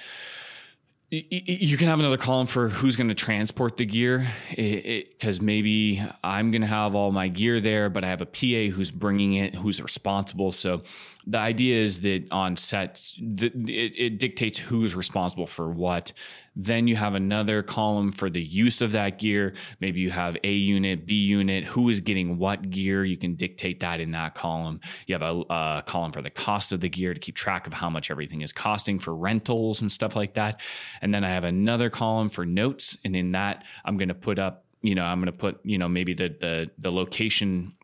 you 1.10 1.76
can 1.76 1.88
have 1.88 1.98
another 1.98 2.16
column 2.16 2.46
for 2.46 2.68
who's 2.68 2.94
going 2.94 3.08
to 3.08 3.16
transport 3.16 3.76
the 3.76 3.84
gear 3.84 4.30
because 4.56 5.40
maybe 5.40 6.00
I'm 6.22 6.52
going 6.52 6.60
to 6.60 6.68
have 6.68 6.94
all 6.94 7.10
my 7.10 7.26
gear 7.26 7.60
there, 7.60 7.90
but 7.90 8.04
I 8.04 8.08
have 8.08 8.20
a 8.20 8.26
PA 8.26 8.72
who's 8.74 8.92
bringing 8.92 9.34
it, 9.34 9.56
who's 9.56 9.82
responsible. 9.82 10.52
So 10.52 10.82
the 11.26 11.38
idea 11.38 11.82
is 11.82 12.00
that 12.00 12.26
on 12.30 12.56
set, 12.56 13.12
the, 13.20 13.46
it, 13.46 13.92
it 13.96 14.18
dictates 14.18 14.58
who's 14.58 14.94
responsible 14.94 15.46
for 15.46 15.70
what. 15.70 16.12
Then 16.56 16.88
you 16.88 16.96
have 16.96 17.14
another 17.14 17.62
column 17.62 18.10
for 18.10 18.28
the 18.28 18.42
use 18.42 18.80
of 18.80 18.92
that 18.92 19.18
gear. 19.18 19.54
Maybe 19.80 20.00
you 20.00 20.10
have 20.10 20.36
A 20.42 20.52
unit, 20.52 21.06
B 21.06 21.14
unit, 21.14 21.64
who 21.64 21.88
is 21.88 22.00
getting 22.00 22.38
what 22.38 22.70
gear. 22.70 23.04
You 23.04 23.16
can 23.16 23.34
dictate 23.34 23.80
that 23.80 24.00
in 24.00 24.10
that 24.12 24.34
column. 24.34 24.80
You 25.06 25.14
have 25.14 25.22
a, 25.22 25.42
a 25.50 25.82
column 25.86 26.12
for 26.12 26.22
the 26.22 26.30
cost 26.30 26.72
of 26.72 26.80
the 26.80 26.88
gear 26.88 27.14
to 27.14 27.20
keep 27.20 27.36
track 27.36 27.66
of 27.66 27.72
how 27.72 27.90
much 27.90 28.10
everything 28.10 28.42
is 28.42 28.52
costing 28.52 28.98
for 28.98 29.14
rentals 29.14 29.80
and 29.80 29.90
stuff 29.90 30.16
like 30.16 30.34
that. 30.34 30.60
And 31.00 31.14
then 31.14 31.24
I 31.24 31.30
have 31.30 31.44
another 31.44 31.90
column 31.90 32.30
for 32.30 32.44
notes. 32.44 32.98
And 33.04 33.14
in 33.14 33.32
that, 33.32 33.64
I'm 33.84 33.96
going 33.96 34.08
to 34.08 34.14
put 34.14 34.38
up 34.38 34.64
you 34.82 34.94
know, 34.94 35.04
I'm 35.04 35.18
going 35.18 35.26
to 35.26 35.32
put, 35.32 35.60
you 35.62 35.76
know, 35.76 35.88
maybe 35.88 36.14
the 36.14 36.34
the 36.40 36.70
the 36.78 36.90
location 36.90 37.74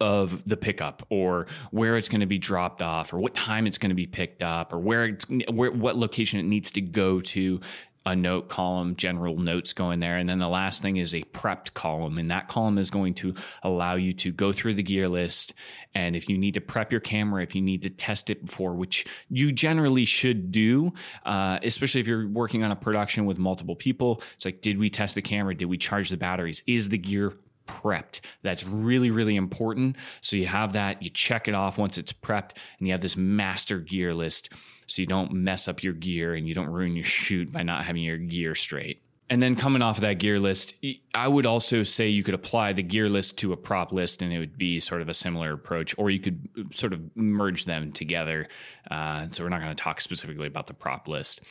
of 0.00 0.46
the 0.48 0.56
pickup 0.56 1.04
or 1.10 1.46
where 1.70 1.96
it's 1.96 2.08
going 2.08 2.20
to 2.20 2.26
be 2.26 2.38
dropped 2.38 2.82
off 2.82 3.12
or 3.12 3.18
what 3.18 3.34
time 3.34 3.66
it's 3.66 3.78
going 3.78 3.90
to 3.90 3.96
be 3.96 4.06
picked 4.06 4.42
up 4.42 4.72
or 4.72 4.78
where 4.78 5.06
it's 5.06 5.26
where 5.50 5.72
what 5.72 5.96
location 5.96 6.38
it 6.38 6.44
needs 6.44 6.70
to 6.72 6.80
go 6.80 7.20
to 7.20 7.60
a 8.08 8.16
note 8.16 8.48
column, 8.48 8.96
general 8.96 9.38
notes 9.38 9.72
going 9.72 10.00
there. 10.00 10.16
And 10.16 10.28
then 10.28 10.38
the 10.38 10.48
last 10.48 10.80
thing 10.80 10.96
is 10.96 11.14
a 11.14 11.22
prepped 11.22 11.74
column. 11.74 12.16
And 12.16 12.30
that 12.30 12.48
column 12.48 12.78
is 12.78 12.90
going 12.90 13.14
to 13.14 13.34
allow 13.62 13.96
you 13.96 14.12
to 14.14 14.32
go 14.32 14.50
through 14.50 14.74
the 14.74 14.82
gear 14.82 15.08
list. 15.08 15.52
And 15.94 16.16
if 16.16 16.28
you 16.28 16.38
need 16.38 16.54
to 16.54 16.60
prep 16.60 16.90
your 16.90 17.00
camera, 17.00 17.42
if 17.42 17.54
you 17.54 17.60
need 17.60 17.82
to 17.82 17.90
test 17.90 18.30
it 18.30 18.46
before, 18.46 18.74
which 18.74 19.06
you 19.28 19.52
generally 19.52 20.06
should 20.06 20.50
do, 20.50 20.92
uh, 21.26 21.58
especially 21.62 22.00
if 22.00 22.06
you're 22.06 22.28
working 22.28 22.62
on 22.62 22.70
a 22.70 22.76
production 22.76 23.26
with 23.26 23.38
multiple 23.38 23.76
people, 23.76 24.22
it's 24.34 24.44
like, 24.44 24.62
did 24.62 24.78
we 24.78 24.88
test 24.88 25.14
the 25.14 25.22
camera? 25.22 25.54
Did 25.54 25.66
we 25.66 25.76
charge 25.76 26.08
the 26.08 26.16
batteries? 26.16 26.62
Is 26.66 26.88
the 26.88 26.98
gear 26.98 27.34
prepped. 27.68 28.20
That's 28.42 28.64
really, 28.64 29.10
really 29.10 29.36
important. 29.36 29.96
So 30.20 30.36
you 30.36 30.46
have 30.46 30.72
that, 30.72 31.02
you 31.02 31.10
check 31.10 31.46
it 31.46 31.54
off 31.54 31.78
once 31.78 31.98
it's 31.98 32.12
prepped, 32.12 32.52
and 32.78 32.88
you 32.88 32.92
have 32.92 33.02
this 33.02 33.16
master 33.16 33.78
gear 33.78 34.14
list 34.14 34.50
so 34.86 35.02
you 35.02 35.06
don't 35.06 35.32
mess 35.32 35.68
up 35.68 35.82
your 35.82 35.92
gear 35.92 36.34
and 36.34 36.48
you 36.48 36.54
don't 36.54 36.68
ruin 36.68 36.96
your 36.96 37.04
shoot 37.18 37.52
by 37.52 37.62
not 37.62 37.84
having 37.84 38.02
your 38.02 38.18
gear 38.18 38.54
straight. 38.54 39.02
And 39.30 39.42
then 39.42 39.56
coming 39.56 39.82
off 39.82 39.98
of 39.98 40.02
that 40.02 40.14
gear 40.14 40.40
list, 40.40 40.74
I 41.14 41.28
would 41.28 41.44
also 41.44 41.82
say 41.82 42.08
you 42.08 42.22
could 42.22 42.34
apply 42.34 42.72
the 42.72 42.82
gear 42.82 43.10
list 43.10 43.36
to 43.38 43.52
a 43.52 43.58
prop 43.58 43.92
list 43.92 44.22
and 44.22 44.32
it 44.32 44.38
would 44.38 44.56
be 44.56 44.80
sort 44.80 45.02
of 45.02 45.10
a 45.10 45.14
similar 45.14 45.52
approach, 45.52 45.94
or 45.98 46.08
you 46.08 46.18
could 46.18 46.48
sort 46.70 46.94
of 46.94 47.14
merge 47.14 47.66
them 47.66 47.92
together. 47.92 48.48
Uh, 48.90 49.26
so 49.30 49.44
we're 49.44 49.50
not 49.50 49.60
going 49.60 49.74
to 49.74 49.82
talk 49.82 50.00
specifically 50.00 50.46
about 50.46 50.66
the 50.66 50.72
prop 50.72 51.08
list. 51.08 51.42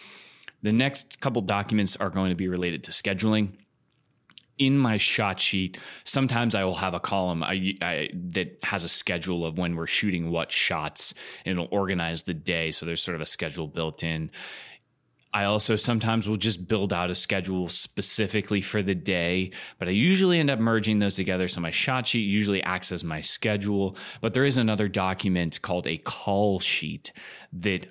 The 0.64 0.72
next 0.72 1.22
couple 1.22 1.44
documents 1.44 1.96
are 1.98 2.10
going 2.10 2.32
to 2.32 2.36
be 2.36 2.48
related 2.48 2.84
to 2.86 2.92
scheduling 2.92 3.52
in 4.58 4.78
my 4.78 4.98
shot 4.98 5.40
sheet, 5.40 5.78
sometimes 6.04 6.56
I 6.56 6.64
will 6.64 6.76
have 6.76 6.94
a 6.94 7.00
column 7.00 7.44
I, 7.44 7.76
I, 7.82 8.10
that 8.32 8.58
has 8.64 8.84
a 8.84 8.90
schedule 8.90 9.46
of 9.46 9.58
when 9.58 9.76
we're 9.76 9.88
shooting 9.88 10.32
what 10.32 10.52
shots, 10.52 11.14
and 11.46 11.54
it'll 11.54 11.68
organize 11.72 12.24
the 12.24 12.34
day. 12.34 12.72
So 12.72 12.86
there's 12.86 13.02
sort 13.02 13.16
of 13.16 13.22
a 13.22 13.26
schedule 13.26 13.68
built 13.68 14.04
in. 14.04 14.32
I 15.34 15.44
also 15.44 15.76
sometimes 15.76 16.28
will 16.28 16.38
just 16.38 16.68
build 16.68 16.94
out 16.94 17.12
a 17.12 17.16
schedule 17.16 17.68
specifically 17.70 18.62
for 18.62 18.82
the 18.82 18.96
day, 18.96 19.52
but 19.78 19.88
I 19.88 19.92
usually 19.92 20.40
end 20.40 20.50
up 20.50 20.58
merging 20.58 21.00
those 21.00 21.16
together. 21.16 21.48
So 21.48 21.62
my 21.62 21.70
shot 21.70 22.08
sheet 22.08 22.22
usually 22.22 22.64
acts 22.64 22.92
as 22.92 23.04
my 23.04 23.22
schedule, 23.22 23.98
but 24.22 24.34
there 24.34 24.46
is 24.46 24.58
another 24.58 24.88
document 24.88 25.62
called 25.62 25.86
a 25.86 25.98
call 25.98 26.60
sheet 26.60 27.12
that 27.54 27.88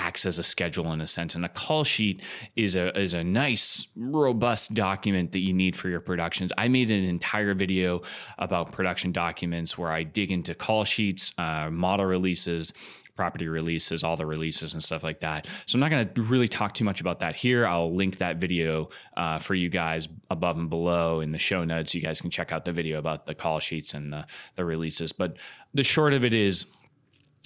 acts 0.00 0.24
as 0.24 0.38
a 0.38 0.42
schedule 0.42 0.92
in 0.92 1.00
a 1.00 1.06
sense. 1.06 1.34
And 1.34 1.44
a 1.44 1.48
call 1.48 1.84
sheet 1.84 2.22
is 2.56 2.74
a 2.74 2.98
is 2.98 3.14
a 3.14 3.22
nice, 3.22 3.86
robust 3.94 4.74
document 4.74 5.32
that 5.32 5.40
you 5.40 5.52
need 5.52 5.76
for 5.76 5.88
your 5.88 6.00
productions. 6.00 6.52
I 6.56 6.68
made 6.68 6.90
an 6.90 7.04
entire 7.04 7.54
video 7.54 8.02
about 8.38 8.72
production 8.72 9.12
documents 9.12 9.76
where 9.76 9.92
I 9.92 10.02
dig 10.04 10.32
into 10.32 10.54
call 10.54 10.84
sheets, 10.84 11.32
uh, 11.38 11.68
model 11.70 12.06
releases, 12.06 12.72
property 13.14 13.48
releases, 13.48 14.02
all 14.02 14.16
the 14.16 14.24
releases 14.24 14.72
and 14.72 14.82
stuff 14.82 15.02
like 15.04 15.20
that. 15.20 15.46
So 15.66 15.76
I'm 15.76 15.80
not 15.80 15.90
going 15.90 16.08
to 16.08 16.22
really 16.22 16.48
talk 16.48 16.72
too 16.72 16.86
much 16.86 17.02
about 17.02 17.20
that 17.20 17.36
here. 17.36 17.66
I'll 17.66 17.94
link 17.94 18.16
that 18.18 18.36
video 18.38 18.88
uh, 19.14 19.38
for 19.38 19.54
you 19.54 19.68
guys 19.68 20.08
above 20.30 20.56
and 20.56 20.70
below 20.70 21.20
in 21.20 21.30
the 21.30 21.38
show 21.38 21.62
notes. 21.64 21.94
You 21.94 22.00
guys 22.00 22.22
can 22.22 22.30
check 22.30 22.50
out 22.50 22.64
the 22.64 22.72
video 22.72 22.98
about 22.98 23.26
the 23.26 23.34
call 23.34 23.58
sheets 23.60 23.92
and 23.92 24.10
the, 24.10 24.24
the 24.56 24.64
releases. 24.64 25.12
But 25.12 25.36
the 25.74 25.82
short 25.82 26.14
of 26.14 26.24
it 26.24 26.32
is 26.32 26.64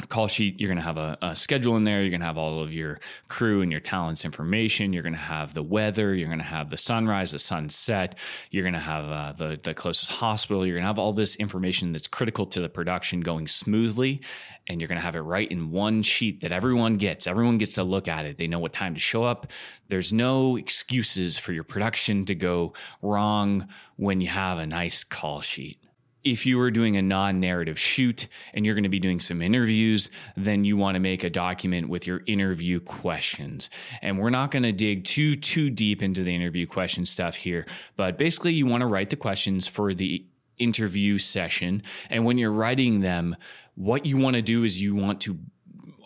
call 0.09 0.27
sheet 0.27 0.61
you're 0.61 0.69
going 0.69 0.79
to 0.79 0.83
have 0.83 0.97
a, 0.97 1.17
a, 1.23 1.37
schedule 1.37 1.77
in 1.77 1.85
there. 1.85 2.01
You're 2.01 2.11
going 2.11 2.21
to 2.21 2.27
have 2.27 2.37
all 2.37 2.61
of 2.61 2.75
your 2.75 2.99
crew 3.29 3.63
and 3.63 3.71
your 3.71 3.81
talents 3.81 4.25
information. 4.25 4.93
You're 4.93 5.05
going 5.05 5.15
to 5.15 5.19
have 5.19 5.55
the 5.55 5.63
weather. 5.63 6.15
You're 6.15 6.27
going 6.29 6.41
to 6.41 6.45
have 6.45 6.69
the 6.71 6.77
sunrise 6.77 7.31
the 7.31 7.39
sunset. 7.39 8.17
You're 8.51 8.65
going 8.65 8.75
to 8.75 8.81
have 8.81 9.05
uh, 9.05 9.33
the, 9.33 9.61
the 9.63 9.73
closest 9.73 10.11
hospital. 10.11 10.67
You're 10.67 10.77
going 10.77 10.83
to 10.83 10.89
have 10.89 10.99
all 10.99 11.13
this 11.13 11.37
information 11.37 11.93
that's 11.93 12.09
critical 12.09 12.45
to 12.47 12.61
the 12.61 12.69
production 12.69 13.21
going 13.21 13.47
smoothly 13.47 14.21
and 14.67 14.81
you're 14.81 14.89
going 14.89 14.99
to 14.99 15.05
have 15.05 15.15
it 15.15 15.21
right 15.21 15.51
in 15.51 15.71
one 15.71 16.03
sheet 16.03 16.41
that 16.41 16.53
everyone 16.53 16.97
gets. 16.97 17.27
Everyone 17.27 17.59
gets 17.59 17.75
to 17.75 17.85
look 17.85 18.09
at 18.09 18.25
it. 18.25 18.39
They 18.39 18.47
know 18.47 18.59
what 18.59 18.73
time 18.73 18.95
to 18.95 19.01
show 19.01 19.23
up. 19.25 19.53
There's 19.89 20.13
no 20.13 20.57
excuses 20.57 21.39
for 21.39 21.53
your 21.53 21.65
production 21.65 22.25
to 22.27 22.35
go 22.35 22.73
wrong 23.03 23.69
when 23.97 24.21
you 24.21 24.29
have 24.29 24.59
a 24.59 24.67
nice 24.67 25.05
call 25.05 25.41
sheet 25.41 25.79
if 26.25 26.47
you 26.47 26.61
are 26.61 26.71
doing 26.71 26.97
a 26.97 27.02
non 27.02 27.38
narrative 27.38 27.78
shoot 27.78 28.28
and 28.52 28.64
you're 28.64 28.75
going 28.75 28.85
to 28.85 28.88
be 28.88 28.99
doing 28.99 29.21
some 29.21 29.43
interviews, 29.43 30.11
then 30.37 30.64
you 30.64 30.76
want 30.76 30.95
to 30.95 31.00
make 31.00 31.23
a 31.23 31.31
document 31.31 31.88
with 31.88 32.07
your 32.07 32.23
interview 32.26 32.81
questions. 32.81 33.71
And 34.02 34.19
we're 34.19 34.31
not 34.31 34.50
going 34.50 34.62
to 34.62 34.73
dig 34.73 35.04
too, 35.04 35.37
too 35.37 35.71
deep 35.71 36.02
into 36.02 36.25
the 36.25 36.35
interview 36.35 36.66
question 36.66 37.04
stuff 37.04 37.37
here, 37.37 37.66
but 37.97 38.19
basically, 38.19 38.52
you 38.54 38.66
want 38.66 38.81
to 38.81 38.87
write 38.87 39.11
the 39.11 39.16
questions 39.16 39.66
for 39.66 39.95
the 39.95 40.25
interview 40.59 41.19
session. 41.19 41.83
And 42.11 42.25
when 42.25 42.38
you're 42.38 42.52
writing 42.52 43.00
them, 43.00 43.37
what 43.75 44.07
you 44.07 44.16
want 44.16 44.37
to 44.37 44.43
do 44.43 44.64
is 44.64 44.81
you 44.81 44.95
want 44.95 45.21
to 45.23 45.38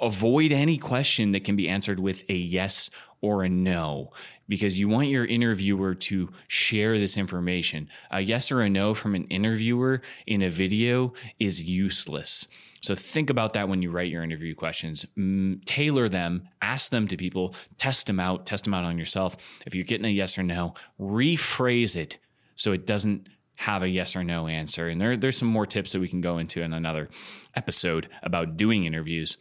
avoid 0.00 0.52
any 0.52 0.78
question 0.78 1.32
that 1.32 1.44
can 1.44 1.56
be 1.56 1.68
answered 1.68 2.00
with 2.00 2.24
a 2.28 2.34
yes 2.34 2.90
or 3.20 3.42
a 3.42 3.48
no 3.48 4.10
because 4.48 4.78
you 4.78 4.88
want 4.88 5.08
your 5.08 5.24
interviewer 5.24 5.94
to 5.94 6.30
share 6.46 6.98
this 6.98 7.16
information. 7.16 7.88
A 8.10 8.20
yes 8.20 8.50
or 8.50 8.62
a 8.62 8.70
no 8.70 8.94
from 8.94 9.14
an 9.14 9.24
interviewer 9.24 10.02
in 10.26 10.42
a 10.42 10.50
video 10.50 11.12
is 11.38 11.62
useless. 11.62 12.48
So 12.80 12.94
think 12.94 13.28
about 13.28 13.54
that 13.54 13.68
when 13.68 13.82
you 13.82 13.90
write 13.90 14.10
your 14.10 14.22
interview 14.22 14.54
questions. 14.54 15.04
Mm, 15.16 15.64
tailor 15.64 16.08
them, 16.08 16.48
ask 16.62 16.90
them 16.90 17.08
to 17.08 17.16
people, 17.16 17.54
test 17.76 18.06
them 18.06 18.20
out, 18.20 18.46
test 18.46 18.64
them 18.64 18.74
out 18.74 18.84
on 18.84 18.98
yourself. 18.98 19.36
If 19.66 19.74
you're 19.74 19.84
getting 19.84 20.06
a 20.06 20.10
yes 20.10 20.38
or 20.38 20.42
no, 20.42 20.74
rephrase 21.00 21.96
it 21.96 22.18
so 22.54 22.72
it 22.72 22.86
doesn't 22.86 23.28
have 23.56 23.82
a 23.82 23.88
yes 23.88 24.14
or 24.14 24.22
no 24.22 24.46
answer. 24.46 24.88
And 24.88 25.00
there, 25.00 25.16
there's 25.16 25.36
some 25.36 25.48
more 25.48 25.66
tips 25.66 25.92
that 25.92 26.00
we 26.00 26.08
can 26.08 26.20
go 26.20 26.38
into 26.38 26.62
in 26.62 26.72
another 26.72 27.08
episode 27.56 28.08
about 28.22 28.56
doing 28.56 28.84
interviews 28.84 29.36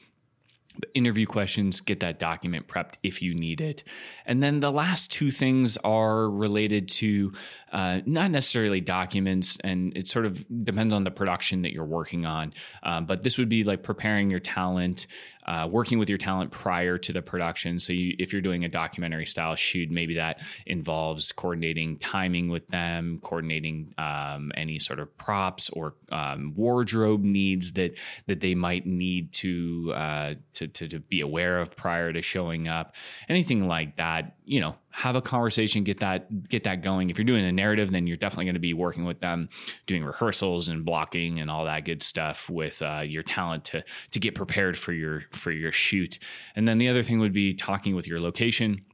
interview 0.94 1.26
questions, 1.26 1.82
get 1.82 2.00
that 2.02 2.20
document 2.20 2.68
prepped 2.68 2.96
if 3.04 3.22
you 3.22 3.34
need 3.34 3.62
it. 3.62 3.84
And 4.26 4.42
then 4.42 4.60
the 4.60 4.72
last 4.72 5.12
two 5.12 5.32
things 5.32 5.78
are 5.78 6.30
related 6.30 6.90
to 6.90 7.34
uh, 7.72 8.02
not 8.06 8.32
necessarily 8.32 8.82
documents, 8.82 9.58
and 9.64 9.96
it 9.98 10.08
sort 10.08 10.26
of 10.26 10.46
depends 10.64 10.94
on 10.94 11.04
the 11.04 11.12
production 11.12 11.64
that 11.64 11.74
you're 11.74 11.86
working 11.86 12.26
on. 12.26 12.54
Um, 12.84 13.06
but 13.06 13.24
this 13.24 13.38
would 13.38 13.50
be 13.50 13.64
like 13.64 13.84
preparing 13.84 14.30
your 14.30 14.40
talent, 14.40 15.08
uh, 15.48 15.68
working 15.70 15.98
with 16.00 16.10
your 16.10 16.18
talent 16.18 16.52
prior 16.52 16.98
to 16.98 17.14
the 17.14 17.22
production. 17.22 17.80
So 17.80 17.94
you, 17.94 18.16
if 18.20 18.34
you're 18.34 18.42
doing 18.42 18.66
a 18.66 18.70
documentary 18.70 19.26
style 19.26 19.56
shoot, 19.56 19.90
maybe 19.90 20.16
that 20.16 20.42
involves 20.66 21.32
coordinating 21.32 21.98
timing 21.98 22.50
with 22.50 22.68
them, 22.68 23.20
coordinating 23.24 23.94
um, 23.98 24.52
any 24.56 24.80
sort 24.80 25.00
of 25.00 25.16
props 25.18 25.70
or 25.70 25.96
um, 26.12 26.54
wardrobe 26.56 27.24
needs 27.24 27.74
that 27.74 27.98
that 28.26 28.42
they 28.42 28.56
might 28.56 28.86
need 28.86 29.32
to, 29.34 29.94
uh, 29.96 30.34
to, 30.54 30.68
to 30.68 30.88
to 30.88 31.00
be 31.00 31.22
aware 31.22 31.60
of 31.60 31.76
prior 31.76 32.12
to 32.12 32.22
showing 32.22 32.68
up, 32.68 32.96
anything 33.30 33.68
like 33.68 33.98
that. 33.98 34.36
You 34.44 34.62
know, 34.62 34.76
have 34.98 35.16
a 35.16 35.22
conversation, 35.22 35.84
get 35.84 36.00
that 36.00 36.50
get 36.50 36.64
that 36.64 36.82
going. 36.82 37.12
If 37.12 37.20
you're 37.20 37.26
doing 37.26 37.46
a 37.46 37.52
narrative, 37.52 37.92
then 37.92 38.08
you're 38.08 38.18
definitely 38.18 38.46
going 38.46 38.56
to 38.56 38.60
be 38.60 38.74
working 38.74 39.06
with 39.06 39.20
them, 39.20 39.48
doing 39.86 40.04
rehearsals 40.04 40.70
and 40.70 40.84
blocking 40.84 41.40
and 41.40 41.52
all 41.52 41.66
that 41.66 41.86
good 41.86 42.02
stuff 42.02 42.50
with 42.50 42.82
uh, 42.82 43.02
your 43.06 43.22
talent 43.22 43.64
to 43.66 43.84
to 44.10 44.20
get 44.20 44.34
prepared 44.34 44.76
for 44.76 44.94
your 44.94 45.22
for 45.32 45.52
your 45.52 45.72
shoot. 45.72 46.18
And 46.56 46.68
then 46.68 46.80
the 46.80 46.90
other 46.90 47.04
thing 47.04 47.20
would 47.20 47.32
be 47.32 47.54
talking 47.54 47.94
with 47.96 48.08
your 48.08 48.20
location 48.20 48.86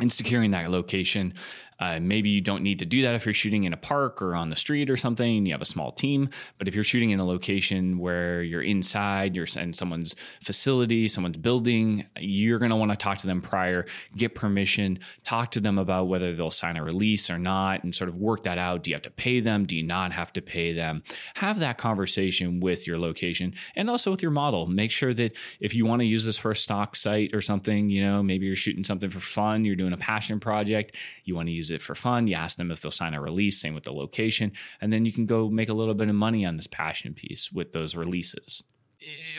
and 0.00 0.12
securing 0.12 0.50
that 0.50 0.68
location. 0.68 1.32
Uh, 1.78 1.98
maybe 2.00 2.30
you 2.30 2.40
don't 2.40 2.62
need 2.62 2.78
to 2.78 2.86
do 2.86 3.02
that 3.02 3.14
if 3.14 3.26
you're 3.26 3.34
shooting 3.34 3.64
in 3.64 3.72
a 3.72 3.76
park 3.76 4.22
or 4.22 4.34
on 4.34 4.50
the 4.50 4.56
street 4.56 4.90
or 4.90 4.96
something. 4.96 5.46
You 5.46 5.52
have 5.52 5.62
a 5.62 5.66
small 5.66 5.92
team, 5.92 6.30
but 6.58 6.68
if 6.68 6.74
you're 6.74 6.84
shooting 6.84 7.10
in 7.10 7.20
a 7.20 7.26
location 7.26 7.98
where 7.98 8.42
you're 8.42 8.62
inside, 8.62 9.36
you're 9.36 9.46
in 9.56 9.72
someone's 9.72 10.14
facility, 10.42 11.08
someone's 11.08 11.36
building, 11.36 12.06
you're 12.18 12.58
going 12.58 12.70
to 12.70 12.76
want 12.76 12.92
to 12.92 12.96
talk 12.96 13.18
to 13.18 13.26
them 13.26 13.42
prior, 13.42 13.86
get 14.16 14.34
permission, 14.34 14.98
talk 15.24 15.50
to 15.52 15.60
them 15.60 15.78
about 15.78 16.08
whether 16.08 16.34
they'll 16.34 16.50
sign 16.50 16.76
a 16.76 16.84
release 16.84 17.30
or 17.30 17.38
not, 17.38 17.84
and 17.84 17.94
sort 17.94 18.08
of 18.08 18.16
work 18.16 18.44
that 18.44 18.58
out. 18.58 18.82
Do 18.82 18.90
you 18.90 18.94
have 18.94 19.02
to 19.02 19.10
pay 19.10 19.40
them? 19.40 19.64
Do 19.66 19.76
you 19.76 19.82
not 19.82 20.12
have 20.12 20.32
to 20.34 20.42
pay 20.42 20.72
them? 20.72 21.02
Have 21.34 21.58
that 21.58 21.78
conversation 21.78 22.60
with 22.60 22.86
your 22.86 22.98
location 22.98 23.54
and 23.74 23.90
also 23.90 24.10
with 24.10 24.22
your 24.22 24.30
model. 24.30 24.66
Make 24.66 24.90
sure 24.90 25.14
that 25.14 25.36
if 25.60 25.74
you 25.74 25.86
want 25.86 26.00
to 26.00 26.06
use 26.06 26.24
this 26.24 26.38
for 26.38 26.50
a 26.50 26.56
stock 26.56 26.96
site 26.96 27.34
or 27.34 27.40
something, 27.40 27.90
you 27.90 28.02
know, 28.02 28.22
maybe 28.22 28.46
you're 28.46 28.56
shooting 28.56 28.84
something 28.84 29.10
for 29.10 29.20
fun, 29.20 29.64
you're 29.64 29.76
doing 29.76 29.92
a 29.92 29.98
passion 29.98 30.40
project, 30.40 30.96
you 31.24 31.34
want 31.34 31.48
to 31.48 31.52
use 31.52 31.65
use 31.66 31.74
it 31.74 31.82
for 31.82 31.94
fun. 31.94 32.26
You 32.26 32.36
ask 32.36 32.56
them 32.56 32.70
if 32.70 32.80
they'll 32.80 32.90
sign 32.90 33.14
a 33.14 33.20
release, 33.20 33.60
same 33.60 33.74
with 33.74 33.84
the 33.84 33.92
location. 33.92 34.52
And 34.80 34.92
then 34.92 35.04
you 35.04 35.12
can 35.12 35.26
go 35.26 35.48
make 35.48 35.68
a 35.68 35.74
little 35.74 35.94
bit 35.94 36.08
of 36.08 36.14
money 36.14 36.44
on 36.44 36.56
this 36.56 36.66
passion 36.66 37.14
piece 37.14 37.50
with 37.52 37.72
those 37.72 37.96
releases. 37.96 38.62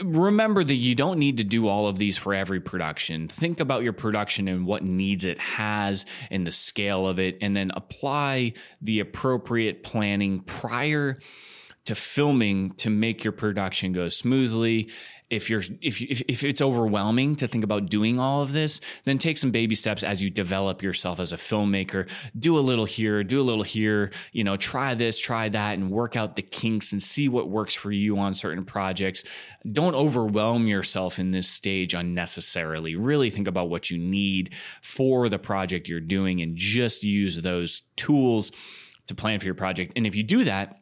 remember 0.03 0.63
that 0.63 0.75
you 0.75 0.93
don't 0.93 1.17
need 1.17 1.37
to 1.37 1.43
do 1.43 1.67
all 1.67 1.87
of 1.87 1.97
these 1.97 2.17
for 2.17 2.33
every 2.33 2.59
production. 2.59 3.27
Think 3.27 3.59
about 3.59 3.83
your 3.83 3.93
production 3.93 4.47
and 4.47 4.65
what 4.65 4.83
needs 4.83 5.25
it 5.25 5.39
has 5.39 6.05
and 6.29 6.45
the 6.45 6.51
scale 6.51 7.07
of 7.07 7.19
it, 7.19 7.37
and 7.41 7.55
then 7.55 7.71
apply 7.75 8.53
the 8.81 8.99
appropriate 8.99 9.83
planning 9.83 10.41
prior 10.41 11.17
to 11.85 11.95
filming 11.95 12.71
to 12.73 12.89
make 12.89 13.23
your 13.23 13.31
production 13.31 13.93
go 13.93 14.09
smoothly 14.09 14.89
if 15.29 15.49
you're 15.49 15.63
if 15.81 15.99
you, 15.99 16.07
if, 16.09 16.21
if 16.27 16.43
it's 16.43 16.61
overwhelming 16.61 17.35
to 17.35 17.47
think 17.47 17.63
about 17.63 17.89
doing 17.89 18.19
all 18.19 18.41
of 18.41 18.53
this 18.53 18.79
then 19.03 19.17
take 19.17 19.37
some 19.37 19.51
baby 19.51 19.75
steps 19.75 20.03
as 20.03 20.23
you 20.23 20.29
develop 20.29 20.81
yourself 20.81 21.19
as 21.19 21.33
a 21.33 21.37
filmmaker. 21.37 22.09
Do 22.37 22.57
a 22.57 22.61
little 22.61 22.85
here 22.85 23.23
do 23.23 23.41
a 23.41 23.43
little 23.43 23.63
here 23.63 24.11
you 24.31 24.43
know 24.43 24.57
try 24.57 24.93
this 24.93 25.19
try 25.19 25.49
that 25.49 25.77
and 25.77 25.91
work 25.91 26.15
out 26.15 26.35
the 26.35 26.41
kinks 26.41 26.91
and 26.91 27.03
see 27.03 27.27
what 27.27 27.49
works 27.49 27.75
for 27.75 27.91
you 27.91 28.17
on 28.17 28.33
certain 28.33 28.63
projects. 28.63 29.23
Don't 29.69 29.95
overwhelm 29.95 30.67
yourself 30.67 31.19
in 31.19 31.31
this 31.31 31.49
stage 31.49 31.93
unnecessarily. 31.93 32.95
Really 32.95 33.29
think 33.29 33.47
about 33.47 33.69
what 33.69 33.89
you 33.89 33.97
need 33.97 34.53
for 34.81 35.27
the 35.29 35.39
project 35.39 35.87
you're 35.87 35.99
doing 35.99 36.41
and 36.41 36.55
just 36.55 37.03
use 37.03 37.37
those 37.37 37.81
tools 37.95 38.51
to 39.07 39.15
plan 39.15 39.39
for 39.39 39.45
your 39.45 39.55
project. 39.55 39.93
And 39.95 40.07
if 40.07 40.15
you 40.15 40.23
do 40.23 40.45
that 40.45 40.79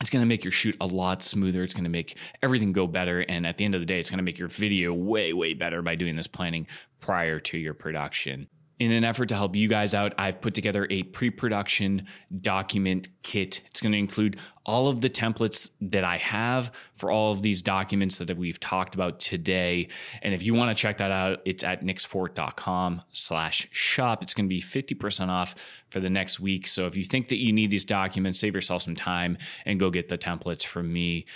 it's 0.00 0.10
going 0.10 0.22
to 0.22 0.26
make 0.26 0.44
your 0.44 0.52
shoot 0.52 0.76
a 0.80 0.86
lot 0.86 1.22
smoother. 1.22 1.62
It's 1.62 1.74
going 1.74 1.84
to 1.84 1.90
make 1.90 2.16
everything 2.42 2.72
go 2.72 2.86
better. 2.86 3.20
And 3.20 3.46
at 3.46 3.58
the 3.58 3.64
end 3.64 3.74
of 3.74 3.80
the 3.80 3.86
day, 3.86 3.98
it's 3.98 4.10
going 4.10 4.18
to 4.18 4.24
make 4.24 4.38
your 4.38 4.48
video 4.48 4.94
way, 4.94 5.32
way 5.32 5.54
better 5.54 5.82
by 5.82 5.94
doing 5.94 6.16
this 6.16 6.26
planning 6.26 6.66
prior 7.00 7.38
to 7.40 7.58
your 7.58 7.74
production. 7.74 8.48
In 8.80 8.92
an 8.92 9.04
effort 9.04 9.28
to 9.28 9.34
help 9.34 9.54
you 9.54 9.68
guys 9.68 9.92
out, 9.92 10.14
I've 10.16 10.40
put 10.40 10.54
together 10.54 10.86
a 10.88 11.02
pre 11.02 11.28
production 11.28 12.06
document 12.40 13.08
kit. 13.22 13.60
It's 13.66 13.82
going 13.82 13.92
to 13.92 13.98
include 13.98 14.38
all 14.64 14.88
of 14.88 15.02
the 15.02 15.10
templates 15.10 15.68
that 15.82 16.02
I 16.02 16.16
have 16.16 16.72
for 16.94 17.10
all 17.10 17.30
of 17.30 17.42
these 17.42 17.60
documents 17.60 18.16
that 18.16 18.38
we've 18.38 18.58
talked 18.58 18.94
about 18.94 19.20
today. 19.20 19.88
And 20.22 20.32
if 20.32 20.42
you 20.42 20.54
want 20.54 20.74
to 20.74 20.80
check 20.80 20.96
that 20.96 21.10
out, 21.10 21.42
it's 21.44 21.62
at 21.62 21.84
nicksfort.com 21.84 23.02
slash 23.12 23.68
shop. 23.70 24.22
It's 24.22 24.32
going 24.32 24.46
to 24.46 24.48
be 24.48 24.62
50% 24.62 25.28
off 25.28 25.54
for 25.90 26.00
the 26.00 26.08
next 26.08 26.40
week. 26.40 26.66
So 26.66 26.86
if 26.86 26.96
you 26.96 27.04
think 27.04 27.28
that 27.28 27.38
you 27.38 27.52
need 27.52 27.70
these 27.70 27.84
documents, 27.84 28.40
save 28.40 28.54
yourself 28.54 28.80
some 28.80 28.96
time 28.96 29.36
and 29.66 29.78
go 29.78 29.90
get 29.90 30.08
the 30.08 30.16
templates 30.16 30.64
from 30.64 30.90
me. 30.90 31.26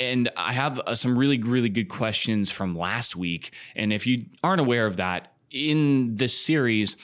And 0.00 0.30
I 0.36 0.52
have 0.52 0.80
uh, 0.80 0.96
some 0.96 1.16
really, 1.16 1.40
really 1.40 1.68
good 1.68 1.88
questions 1.88 2.50
from 2.50 2.76
last 2.76 3.14
week. 3.14 3.52
And 3.76 3.92
if 3.92 4.04
you 4.04 4.26
aren't 4.42 4.60
aware 4.60 4.86
of 4.86 4.96
that, 4.96 5.32
in 5.50 6.14
this 6.16 6.36
series, 6.36 6.96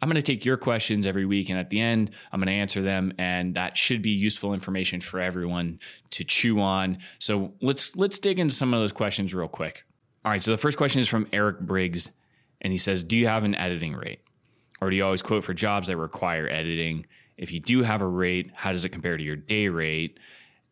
I'm 0.00 0.08
going 0.08 0.20
to 0.20 0.22
take 0.22 0.44
your 0.44 0.56
questions 0.56 1.06
every 1.06 1.24
week, 1.24 1.48
and 1.48 1.58
at 1.58 1.70
the 1.70 1.80
end, 1.80 2.10
I'm 2.32 2.40
going 2.40 2.48
to 2.48 2.54
answer 2.54 2.82
them, 2.82 3.12
and 3.18 3.54
that 3.54 3.76
should 3.76 4.02
be 4.02 4.10
useful 4.10 4.52
information 4.52 5.00
for 5.00 5.20
everyone 5.20 5.78
to 6.10 6.24
chew 6.24 6.60
on. 6.60 6.98
So 7.20 7.54
let's 7.62 7.94
let's 7.94 8.18
dig 8.18 8.40
into 8.40 8.54
some 8.54 8.74
of 8.74 8.80
those 8.80 8.92
questions 8.92 9.32
real 9.32 9.46
quick. 9.46 9.84
All 10.24 10.32
right. 10.32 10.42
So 10.42 10.50
the 10.50 10.56
first 10.56 10.76
question 10.76 11.00
is 11.00 11.08
from 11.08 11.28
Eric 11.32 11.60
Briggs, 11.60 12.10
and 12.60 12.72
he 12.72 12.78
says, 12.78 13.04
"Do 13.04 13.16
you 13.16 13.28
have 13.28 13.44
an 13.44 13.54
editing 13.54 13.94
rate, 13.94 14.20
or 14.80 14.90
do 14.90 14.96
you 14.96 15.04
always 15.04 15.22
quote 15.22 15.44
for 15.44 15.54
jobs 15.54 15.86
that 15.86 15.96
require 15.96 16.48
editing? 16.48 17.06
If 17.36 17.52
you 17.52 17.60
do 17.60 17.82
have 17.84 18.02
a 18.02 18.06
rate, 18.06 18.50
how 18.54 18.72
does 18.72 18.84
it 18.84 18.88
compare 18.88 19.16
to 19.16 19.22
your 19.22 19.36
day 19.36 19.68
rate?" 19.68 20.18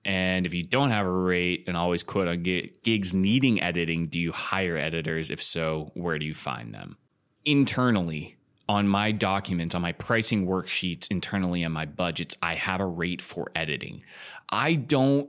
And 0.04 0.46
if 0.46 0.54
you 0.54 0.64
don't 0.64 0.90
have 0.90 1.06
a 1.06 1.10
rate 1.10 1.64
and 1.68 1.76
always 1.76 2.02
quote 2.02 2.26
on 2.26 2.42
gigs 2.42 3.14
needing 3.14 3.62
editing, 3.62 4.06
do 4.06 4.18
you 4.18 4.32
hire 4.32 4.76
editors? 4.76 5.30
If 5.30 5.42
so, 5.42 5.92
where 5.94 6.18
do 6.18 6.24
you 6.24 6.34
find 6.34 6.72
them? 6.72 6.96
Internally 7.44 8.36
on 8.68 8.86
my 8.86 9.10
documents, 9.10 9.74
on 9.74 9.82
my 9.82 9.92
pricing 9.92 10.46
worksheets, 10.46 11.10
internally 11.10 11.64
on 11.64 11.72
my 11.72 11.86
budgets, 11.86 12.36
I 12.42 12.54
have 12.54 12.80
a 12.80 12.86
rate 12.86 13.20
for 13.20 13.50
editing. 13.54 14.04
I 14.48 14.74
don't 14.74 15.28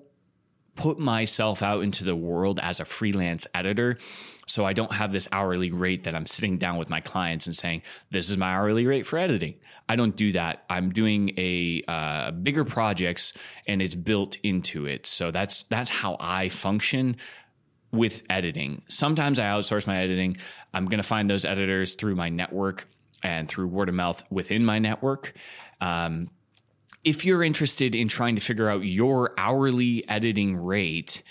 put 0.75 0.99
myself 0.99 1.61
out 1.61 1.83
into 1.83 2.03
the 2.03 2.15
world 2.15 2.59
as 2.61 2.79
a 2.79 2.85
freelance 2.85 3.47
editor. 3.53 3.97
So 4.47 4.65
I 4.65 4.73
don't 4.73 4.93
have 4.93 5.11
this 5.11 5.27
hourly 5.31 5.71
rate 5.71 6.03
that 6.03 6.15
I'm 6.15 6.25
sitting 6.25 6.57
down 6.57 6.77
with 6.77 6.89
my 6.89 7.01
clients 7.01 7.45
and 7.45 7.55
saying, 7.55 7.83
this 8.09 8.29
is 8.29 8.37
my 8.37 8.53
hourly 8.53 8.85
rate 8.85 9.05
for 9.05 9.17
editing. 9.17 9.55
I 9.87 9.95
don't 9.95 10.15
do 10.15 10.31
that. 10.33 10.63
I'm 10.69 10.91
doing 10.91 11.31
a 11.37 11.83
uh, 11.87 12.31
bigger 12.31 12.63
projects 12.63 13.33
and 13.67 13.81
it's 13.81 13.95
built 13.95 14.37
into 14.43 14.85
it. 14.85 15.07
So 15.07 15.31
that's 15.31 15.63
that's 15.63 15.89
how 15.89 16.15
I 16.19 16.49
function 16.49 17.17
with 17.91 18.23
editing. 18.29 18.83
Sometimes 18.87 19.39
I 19.39 19.45
outsource 19.45 19.85
my 19.85 19.97
editing. 19.97 20.37
I'm 20.73 20.85
going 20.85 20.97
to 20.97 21.03
find 21.03 21.29
those 21.29 21.45
editors 21.45 21.95
through 21.95 22.15
my 22.15 22.29
network 22.29 22.87
and 23.23 23.47
through 23.47 23.67
word 23.67 23.89
of 23.89 23.95
mouth 23.95 24.23
within 24.29 24.65
my 24.65 24.79
network. 24.79 25.33
Um, 25.79 26.29
if 27.03 27.25
you're 27.25 27.43
interested 27.43 27.95
in 27.95 28.07
trying 28.07 28.35
to 28.35 28.41
figure 28.41 28.69
out 28.69 28.83
your 28.83 29.33
hourly 29.37 30.07
editing 30.07 30.55
rate, 30.55 31.23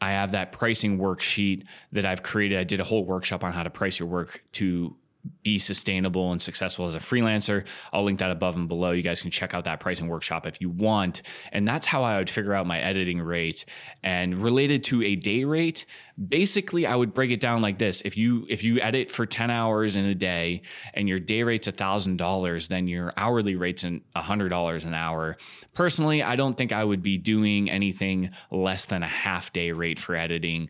I 0.00 0.10
have 0.10 0.32
that 0.32 0.52
pricing 0.52 0.98
worksheet 0.98 1.64
that 1.92 2.04
I've 2.04 2.22
created. 2.22 2.58
I 2.58 2.64
did 2.64 2.80
a 2.80 2.84
whole 2.84 3.04
workshop 3.04 3.44
on 3.44 3.52
how 3.52 3.62
to 3.62 3.70
price 3.70 3.98
your 3.98 4.08
work 4.08 4.42
to 4.52 4.96
be 5.42 5.58
sustainable 5.58 6.32
and 6.32 6.40
successful 6.40 6.86
as 6.86 6.94
a 6.94 6.98
freelancer. 6.98 7.66
I'll 7.92 8.04
link 8.04 8.18
that 8.18 8.30
above 8.30 8.56
and 8.56 8.68
below. 8.68 8.90
You 8.92 9.02
guys 9.02 9.22
can 9.22 9.30
check 9.30 9.54
out 9.54 9.64
that 9.64 9.80
pricing 9.80 10.08
workshop 10.08 10.46
if 10.46 10.60
you 10.60 10.70
want. 10.70 11.22
And 11.52 11.66
that's 11.66 11.86
how 11.86 12.02
I 12.02 12.18
would 12.18 12.28
figure 12.28 12.54
out 12.54 12.66
my 12.66 12.80
editing 12.80 13.20
rate. 13.20 13.64
And 14.02 14.36
related 14.36 14.84
to 14.84 15.02
a 15.02 15.16
day 15.16 15.44
rate, 15.44 15.86
basically 16.28 16.86
I 16.86 16.94
would 16.94 17.14
break 17.14 17.30
it 17.30 17.40
down 17.40 17.62
like 17.62 17.78
this. 17.78 18.02
If 18.02 18.16
you 18.16 18.46
if 18.48 18.62
you 18.64 18.80
edit 18.80 19.10
for 19.10 19.26
10 19.26 19.50
hours 19.50 19.96
in 19.96 20.04
a 20.04 20.14
day 20.14 20.62
and 20.92 21.08
your 21.08 21.18
day 21.18 21.42
rate's 21.42 21.68
$1000, 21.68 22.68
then 22.68 22.86
your 22.86 23.12
hourly 23.16 23.56
rate's 23.56 23.84
$100 23.84 24.84
an 24.84 24.94
hour. 24.94 25.36
Personally, 25.74 26.22
I 26.22 26.36
don't 26.36 26.56
think 26.56 26.72
I 26.72 26.84
would 26.84 27.02
be 27.02 27.18
doing 27.18 27.70
anything 27.70 28.30
less 28.50 28.86
than 28.86 29.02
a 29.02 29.08
half 29.08 29.52
day 29.52 29.72
rate 29.72 29.98
for 29.98 30.16
editing 30.16 30.68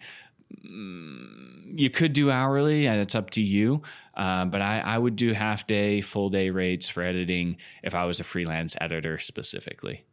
Mm, 0.65 1.79
you 1.79 1.91
could 1.91 2.13
do 2.13 2.31
hourly 2.31 2.87
and 2.87 3.01
it's 3.01 3.15
up 3.15 3.31
to 3.31 3.43
you 3.43 3.83
uh, 4.17 4.45
but 4.45 4.63
I, 4.63 4.81
I 4.81 4.99
would 4.99 5.17
do 5.17 5.33
half 5.33 5.67
day 5.67 6.01
full 6.01 6.31
day 6.31 6.51
rates 6.51 6.89
for 6.89 7.03
editing 7.03 7.57
if 7.83 7.95
i 7.95 8.05
was 8.05 8.21
a 8.21 8.25
freelance 8.25 8.77
editor 8.81 9.19
specifically. 9.19 10.05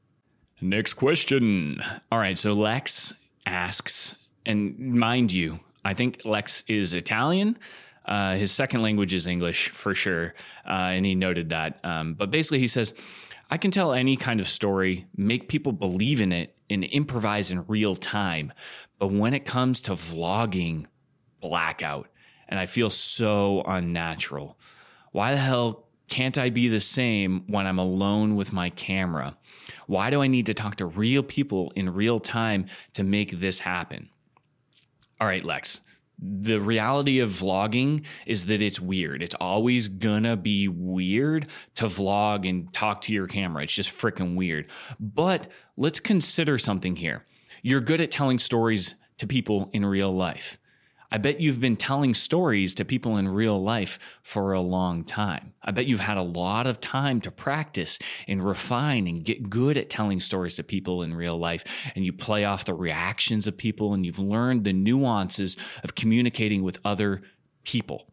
Next 0.62 0.94
question. 0.94 1.82
All 2.12 2.20
right 2.20 2.38
so 2.38 2.52
lex 2.52 3.14
asks 3.46 4.16
and 4.46 4.78
mind 4.78 5.32
you 5.32 5.60
i 5.84 5.94
think 5.94 6.22
lex 6.26 6.64
is 6.68 6.94
italian. 6.94 7.58
Uh, 8.04 8.36
his 8.36 8.52
second 8.52 8.82
language 8.82 9.14
is 9.14 9.28
english 9.28 9.70
for 9.70 9.94
sure. 9.94 10.34
Uh, 10.66 10.94
and 10.96 11.06
he 11.06 11.16
noted 11.16 11.50
that. 11.50 11.80
Um, 11.84 12.16
but 12.16 12.32
basically 12.32 12.60
he 12.60 12.68
says 12.68 12.94
I 13.52 13.58
can 13.58 13.70
tell 13.70 13.92
any 13.92 14.16
kind 14.16 14.40
of 14.40 14.48
story, 14.48 15.08
make 15.18 15.50
people 15.50 15.74
believe 15.74 16.22
in 16.22 16.32
it, 16.32 16.56
and 16.70 16.86
improvise 16.86 17.52
in 17.52 17.66
real 17.68 17.96
time. 17.96 18.54
But 18.98 19.12
when 19.12 19.34
it 19.34 19.46
comes 19.46 19.82
to 19.82 19.92
vlogging, 19.92 20.86
blackout. 21.42 22.08
And 22.52 22.60
I 22.60 22.68
feel 22.68 22.92
so 22.92 23.64
unnatural. 23.66 24.60
Why 25.12 25.32
the 25.32 25.40
hell 25.40 25.88
can't 26.08 26.38
I 26.38 26.52
be 26.52 26.68
the 26.68 26.80
same 26.80 27.46
when 27.48 27.66
I'm 27.66 27.80
alone 27.80 28.36
with 28.36 28.54
my 28.54 28.70
camera? 28.70 29.38
Why 29.88 30.12
do 30.12 30.22
I 30.22 30.28
need 30.28 30.46
to 30.46 30.54
talk 30.54 30.76
to 30.76 30.86
real 30.86 31.24
people 31.24 31.74
in 31.76 31.90
real 31.94 32.20
time 32.20 32.68
to 32.94 33.04
make 33.04 33.40
this 33.40 33.60
happen? 33.60 34.10
All 35.20 35.28
right, 35.28 35.44
Lex 35.44 35.82
the 36.22 36.60
reality 36.60 37.20
of 37.20 37.30
vlogging 37.30 38.06
is 38.28 38.46
that 38.46 38.62
it's 38.62 38.80
weird. 38.80 39.24
It's 39.24 39.36
always 39.36 39.88
gonna 39.88 40.38
be 40.38 40.68
weird 40.68 41.48
to 41.76 41.86
vlog 41.86 42.48
and 42.48 42.72
talk 42.72 43.02
to 43.02 43.14
your 43.14 43.28
camera. 43.28 43.64
It's 43.64 43.74
just 43.74 43.98
freaking 43.98 44.36
weird. 44.36 44.70
But 45.00 45.50
let's 45.78 46.00
consider 46.00 46.60
something 46.60 46.96
here. 46.96 47.26
You're 47.64 47.82
good 47.82 48.02
at 48.02 48.12
telling 48.12 48.38
stories 48.38 48.96
to 49.18 49.26
people 49.26 49.70
in 49.74 49.84
real 49.84 50.12
life. 50.12 50.60
I 51.12 51.18
bet 51.18 51.42
you've 51.42 51.60
been 51.60 51.76
telling 51.76 52.14
stories 52.14 52.74
to 52.76 52.86
people 52.86 53.18
in 53.18 53.28
real 53.28 53.62
life 53.62 54.00
for 54.24 54.54
a 54.54 54.62
long 54.62 55.04
time. 55.04 55.54
I 55.62 55.72
bet 55.72 55.86
you've 55.86 56.00
had 56.00 56.18
a 56.18 56.22
lot 56.22 56.68
of 56.68 56.80
time 56.80 57.20
to 57.22 57.32
practice 57.32 58.00
and 58.30 58.46
refine 58.46 59.08
and 59.08 59.24
get 59.24 59.50
good 59.50 59.76
at 59.76 59.90
telling 59.90 60.22
stories 60.22 60.56
to 60.56 60.64
people 60.64 61.04
in 61.04 61.14
real 61.14 61.38
life. 61.38 61.66
And 61.96 62.06
you 62.06 62.14
play 62.14 62.46
off 62.46 62.64
the 62.64 62.74
reactions 62.74 63.46
of 63.46 63.58
people 63.58 63.94
and 63.94 64.06
you've 64.06 64.20
learned 64.20 64.64
the 64.64 64.74
nuances 64.74 65.58
of 65.84 65.96
communicating 65.96 66.64
with 66.64 66.80
other 66.86 67.22
people. 67.66 68.08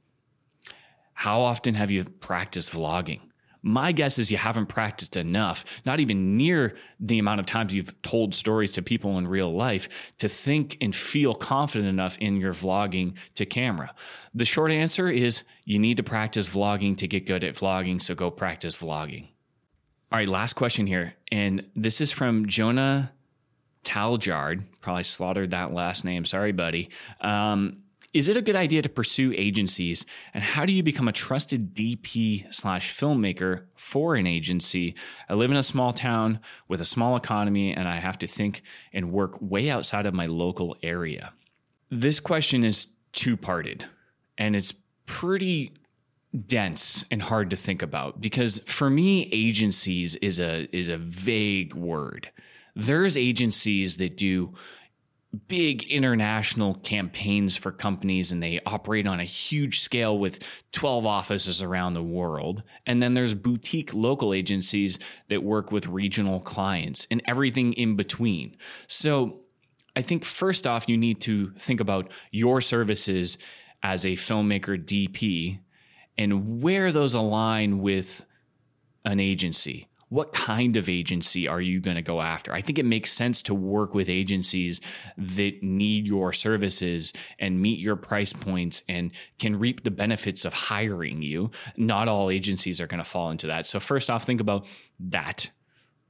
How 1.14 1.40
often 1.40 1.74
have 1.74 1.92
you 1.92 2.04
practiced 2.04 2.72
vlogging? 2.72 3.20
My 3.62 3.92
guess 3.92 4.18
is 4.18 4.30
you 4.30 4.38
haven't 4.38 4.66
practiced 4.66 5.16
enough, 5.16 5.64
not 5.84 6.00
even 6.00 6.36
near 6.36 6.76
the 7.00 7.18
amount 7.18 7.40
of 7.40 7.46
times 7.46 7.74
you've 7.74 8.00
told 8.02 8.34
stories 8.34 8.72
to 8.72 8.82
people 8.82 9.18
in 9.18 9.26
real 9.26 9.50
life 9.50 9.88
to 10.18 10.28
think 10.28 10.76
and 10.80 10.94
feel 10.94 11.34
confident 11.34 11.88
enough 11.88 12.16
in 12.18 12.36
your 12.36 12.52
vlogging 12.52 13.14
to 13.34 13.44
camera. 13.44 13.94
The 14.34 14.44
short 14.44 14.70
answer 14.70 15.08
is 15.08 15.42
you 15.64 15.78
need 15.78 15.96
to 15.96 16.02
practice 16.02 16.48
vlogging 16.48 16.96
to 16.98 17.08
get 17.08 17.26
good 17.26 17.44
at 17.44 17.54
vlogging, 17.54 18.00
so 18.00 18.14
go 18.14 18.30
practice 18.30 18.76
vlogging. 18.76 19.28
All 20.10 20.18
right, 20.18 20.28
last 20.28 20.54
question 20.54 20.86
here. 20.86 21.14
And 21.30 21.66
this 21.76 22.00
is 22.00 22.12
from 22.12 22.46
Jonah 22.46 23.12
Taljard. 23.84 24.64
Probably 24.80 25.02
slaughtered 25.02 25.50
that 25.50 25.72
last 25.72 26.04
name. 26.04 26.24
Sorry, 26.24 26.52
buddy. 26.52 26.90
Um, 27.20 27.82
is 28.14 28.28
it 28.28 28.36
a 28.36 28.42
good 28.42 28.56
idea 28.56 28.82
to 28.82 28.88
pursue 28.88 29.32
agencies? 29.36 30.06
And 30.32 30.42
how 30.42 30.64
do 30.64 30.72
you 30.72 30.82
become 30.82 31.08
a 31.08 31.12
trusted 31.12 31.74
DP 31.74 32.52
slash 32.54 32.94
filmmaker 32.94 33.64
for 33.74 34.14
an 34.14 34.26
agency? 34.26 34.94
I 35.28 35.34
live 35.34 35.50
in 35.50 35.56
a 35.56 35.62
small 35.62 35.92
town 35.92 36.40
with 36.68 36.80
a 36.80 36.86
small 36.86 37.16
economy, 37.16 37.74
and 37.74 37.86
I 37.86 37.96
have 37.96 38.18
to 38.18 38.26
think 38.26 38.62
and 38.92 39.12
work 39.12 39.40
way 39.40 39.70
outside 39.70 40.06
of 40.06 40.14
my 40.14 40.26
local 40.26 40.76
area. 40.82 41.32
This 41.90 42.20
question 42.20 42.64
is 42.64 42.88
two 43.12 43.36
parted 43.36 43.84
and 44.38 44.54
it's 44.54 44.72
pretty 45.06 45.72
dense 46.46 47.04
and 47.10 47.22
hard 47.22 47.50
to 47.50 47.56
think 47.56 47.82
about 47.82 48.20
because 48.20 48.58
for 48.60 48.88
me 48.88 49.28
agencies 49.32 50.14
is 50.16 50.38
a 50.40 50.68
is 50.76 50.88
a 50.88 50.96
vague 50.98 51.74
word. 51.74 52.30
There's 52.76 53.16
agencies 53.16 53.96
that 53.96 54.16
do 54.16 54.54
big 55.46 55.84
international 55.84 56.74
campaigns 56.76 57.56
for 57.56 57.70
companies 57.70 58.32
and 58.32 58.42
they 58.42 58.60
operate 58.64 59.06
on 59.06 59.20
a 59.20 59.24
huge 59.24 59.80
scale 59.80 60.18
with 60.18 60.42
12 60.72 61.04
offices 61.04 61.60
around 61.60 61.92
the 61.92 62.02
world. 62.02 62.62
And 62.86 63.02
then 63.02 63.14
there's 63.14 63.34
boutique 63.34 63.92
local 63.92 64.32
agencies 64.32 64.98
that 65.28 65.42
work 65.42 65.70
with 65.70 65.86
regional 65.86 66.40
clients 66.40 67.06
and 67.10 67.20
everything 67.26 67.74
in 67.74 67.94
between. 67.94 68.56
So 68.86 69.40
I 69.94 70.02
think 70.02 70.24
first 70.24 70.66
off, 70.66 70.88
you 70.88 70.96
need 70.96 71.20
to 71.22 71.50
think 71.58 71.80
about 71.80 72.10
your 72.30 72.60
services 72.62 73.36
as 73.82 74.06
a 74.06 74.12
filmmaker 74.12 74.82
DP 74.82 75.58
and 76.16 76.62
where 76.62 76.90
those 76.90 77.14
align 77.14 77.80
with 77.80 78.24
an 79.04 79.20
agency 79.20 79.88
what 80.08 80.32
kind 80.32 80.76
of 80.76 80.88
agency 80.88 81.46
are 81.46 81.60
you 81.60 81.80
going 81.80 81.96
to 81.96 82.02
go 82.02 82.20
after? 82.20 82.52
I 82.52 82.60
think 82.60 82.78
it 82.78 82.84
makes 82.84 83.12
sense 83.12 83.42
to 83.42 83.54
work 83.54 83.94
with 83.94 84.08
agencies 84.08 84.80
that 85.16 85.62
need 85.62 86.06
your 86.06 86.32
services 86.32 87.12
and 87.38 87.60
meet 87.60 87.78
your 87.78 87.96
price 87.96 88.32
points 88.32 88.82
and 88.88 89.10
can 89.38 89.58
reap 89.58 89.84
the 89.84 89.90
benefits 89.90 90.44
of 90.44 90.54
hiring 90.54 91.22
you. 91.22 91.50
Not 91.76 92.08
all 92.08 92.30
agencies 92.30 92.80
are 92.80 92.86
going 92.86 93.02
to 93.02 93.08
fall 93.08 93.30
into 93.30 93.46
that. 93.48 93.66
So, 93.66 93.80
first 93.80 94.08
off, 94.08 94.24
think 94.24 94.40
about 94.40 94.66
that. 95.00 95.50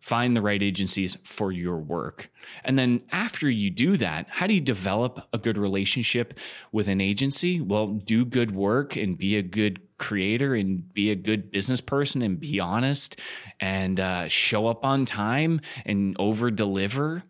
Find 0.01 0.37
the 0.37 0.41
right 0.41 0.63
agencies 0.63 1.17
for 1.25 1.51
your 1.51 1.79
work. 1.79 2.31
And 2.65 2.79
then 2.79 3.03
after 3.11 3.51
you 3.51 3.69
do 3.69 3.97
that, 3.97 4.27
how 4.31 4.47
do 4.47 4.55
you 4.55 4.61
develop 4.61 5.27
a 5.33 5.39
good 5.39 5.59
relationship 5.59 6.39
with 6.71 6.87
an 6.87 7.01
agency? 7.01 7.61
Well, 7.61 7.89
do 7.89 8.25
good 8.25 8.53
work 8.53 8.97
and 8.97 9.19
be 9.19 9.37
a 9.37 9.43
good 9.43 9.81
creator 9.99 10.55
and 10.55 10.93
be 10.95 11.11
a 11.11 11.15
good 11.15 11.51
business 11.51 11.81
person 11.81 12.23
and 12.23 12.41
be 12.41 12.61
honest 12.61 13.19
and 13.61 14.01
uh, 14.01 14.29
show 14.29 14.67
up 14.67 14.85
on 14.85 15.05
time 15.05 15.61
and 15.85 16.17
over 16.19 16.51
deliver. 16.51 17.23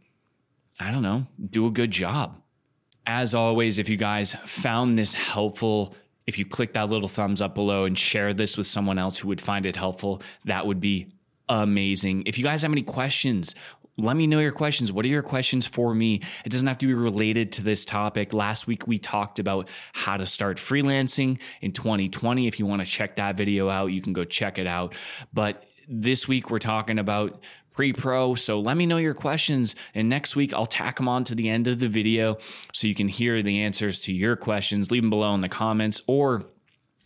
I 0.78 0.90
don't 0.90 1.02
know, 1.02 1.26
do 1.50 1.66
a 1.66 1.70
good 1.70 1.90
job. 1.90 2.40
As 3.06 3.34
always, 3.34 3.78
if 3.78 3.88
you 3.88 3.96
guys 3.96 4.34
found 4.44 4.98
this 4.98 5.14
helpful, 5.14 5.94
if 6.26 6.38
you 6.38 6.44
click 6.44 6.74
that 6.74 6.90
little 6.90 7.08
thumbs 7.08 7.40
up 7.40 7.54
below 7.54 7.86
and 7.86 7.98
share 7.98 8.34
this 8.34 8.58
with 8.58 8.66
someone 8.66 8.98
else 8.98 9.18
who 9.18 9.28
would 9.28 9.40
find 9.40 9.64
it 9.64 9.76
helpful, 9.76 10.22
that 10.44 10.66
would 10.66 10.78
be 10.78 11.08
amazing. 11.48 12.24
If 12.26 12.38
you 12.38 12.44
guys 12.44 12.62
have 12.62 12.72
any 12.72 12.82
questions, 12.82 13.54
let 13.98 14.16
me 14.16 14.26
know 14.26 14.38
your 14.38 14.52
questions. 14.52 14.92
What 14.92 15.04
are 15.04 15.08
your 15.08 15.22
questions 15.22 15.66
for 15.66 15.92
me? 15.92 16.22
It 16.44 16.50
doesn't 16.50 16.66
have 16.66 16.78
to 16.78 16.86
be 16.86 16.94
related 16.94 17.52
to 17.52 17.62
this 17.62 17.84
topic. 17.84 18.32
Last 18.32 18.66
week 18.68 18.86
we 18.86 18.98
talked 18.98 19.40
about 19.40 19.68
how 19.92 20.16
to 20.16 20.24
start 20.24 20.56
freelancing 20.56 21.40
in 21.60 21.72
2020. 21.72 22.46
If 22.46 22.60
you 22.60 22.66
want 22.66 22.80
to 22.80 22.86
check 22.86 23.16
that 23.16 23.36
video 23.36 23.68
out, 23.68 23.86
you 23.86 24.00
can 24.00 24.12
go 24.12 24.24
check 24.24 24.58
it 24.58 24.68
out. 24.68 24.94
But 25.32 25.64
this 25.88 26.28
week 26.28 26.50
we're 26.50 26.58
talking 26.58 27.00
about 27.00 27.42
pre 27.72 27.92
pro. 27.92 28.36
So 28.36 28.60
let 28.60 28.76
me 28.76 28.86
know 28.86 28.98
your 28.98 29.14
questions. 29.14 29.74
And 29.94 30.08
next 30.08 30.36
week 30.36 30.54
I'll 30.54 30.66
tack 30.66 30.96
them 30.96 31.08
on 31.08 31.24
to 31.24 31.34
the 31.34 31.48
end 31.48 31.66
of 31.66 31.80
the 31.80 31.88
video 31.88 32.38
so 32.72 32.86
you 32.86 32.94
can 32.94 33.08
hear 33.08 33.42
the 33.42 33.62
answers 33.62 34.00
to 34.00 34.12
your 34.12 34.36
questions. 34.36 34.92
Leave 34.92 35.02
them 35.02 35.10
below 35.10 35.34
in 35.34 35.40
the 35.40 35.48
comments 35.48 36.02
or 36.06 36.44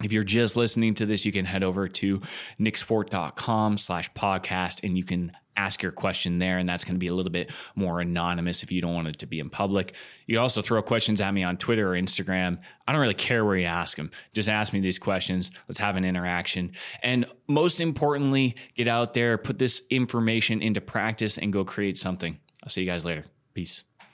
if 0.03 0.11
you're 0.11 0.25
just 0.25 0.57
listening 0.57 0.95
to 0.95 1.07
this, 1.07 1.25
you 1.25 1.31
can 1.31 1.45
head 1.45 1.63
over 1.63 1.87
to 1.87 2.21
nicksfort.com 2.59 3.79
slash 3.79 4.13
podcast 4.15 4.83
and 4.83 4.97
you 4.97 5.05
can 5.05 5.33
ask 5.57 5.83
your 5.83 5.93
question 5.93 6.39
there. 6.39 6.59
And 6.59 6.69
that's 6.69 6.85
going 6.85 6.95
to 6.95 6.99
be 6.99 7.09
a 7.09 7.15
little 7.15 7.33
bit 7.33 7.53
more 7.75 8.01
anonymous 8.01 8.63
if 8.63 8.73
you 8.73 8.81
don't 8.81 8.95
want 8.95 9.09
it 9.09 9.19
to 9.21 9.27
be 9.27 9.41
in 9.41 9.51
public. 9.51 9.95
You 10.27 10.41
also 10.41 10.63
throw 10.63 10.83
questions 10.83 11.21
at 11.21 11.33
me 11.33 11.43
on 11.43 11.57
Twitter 11.57 11.93
or 11.93 11.97
Instagram. 11.97 12.59
I 12.87 12.93
don't 12.93 13.01
really 13.01 13.15
care 13.15 13.45
where 13.45 13.57
you 13.57 13.67
ask 13.67 13.97
them. 13.97 14.11
Just 14.33 14.49
ask 14.49 14.73
me 14.73 14.81
these 14.81 14.99
questions. 14.99 15.51
Let's 15.69 15.79
have 15.79 15.97
an 15.97 16.05
interaction. 16.05 16.73
And 17.03 17.27
most 17.49 17.81
importantly, 17.81 18.57
get 18.75 18.89
out 18.89 19.15
there, 19.15 19.39
put 19.39 19.59
this 19.59 19.83
information 19.91 20.63
into 20.63 20.81
practice 20.81 21.39
and 21.39 21.53
go 21.53 21.65
create 21.65 21.99
something. 21.99 22.39
I'll 22.63 22.71
see 22.71 22.83
you 22.83 22.91
guys 22.91 23.05
later. 23.05 23.25
Peace. 23.55 23.83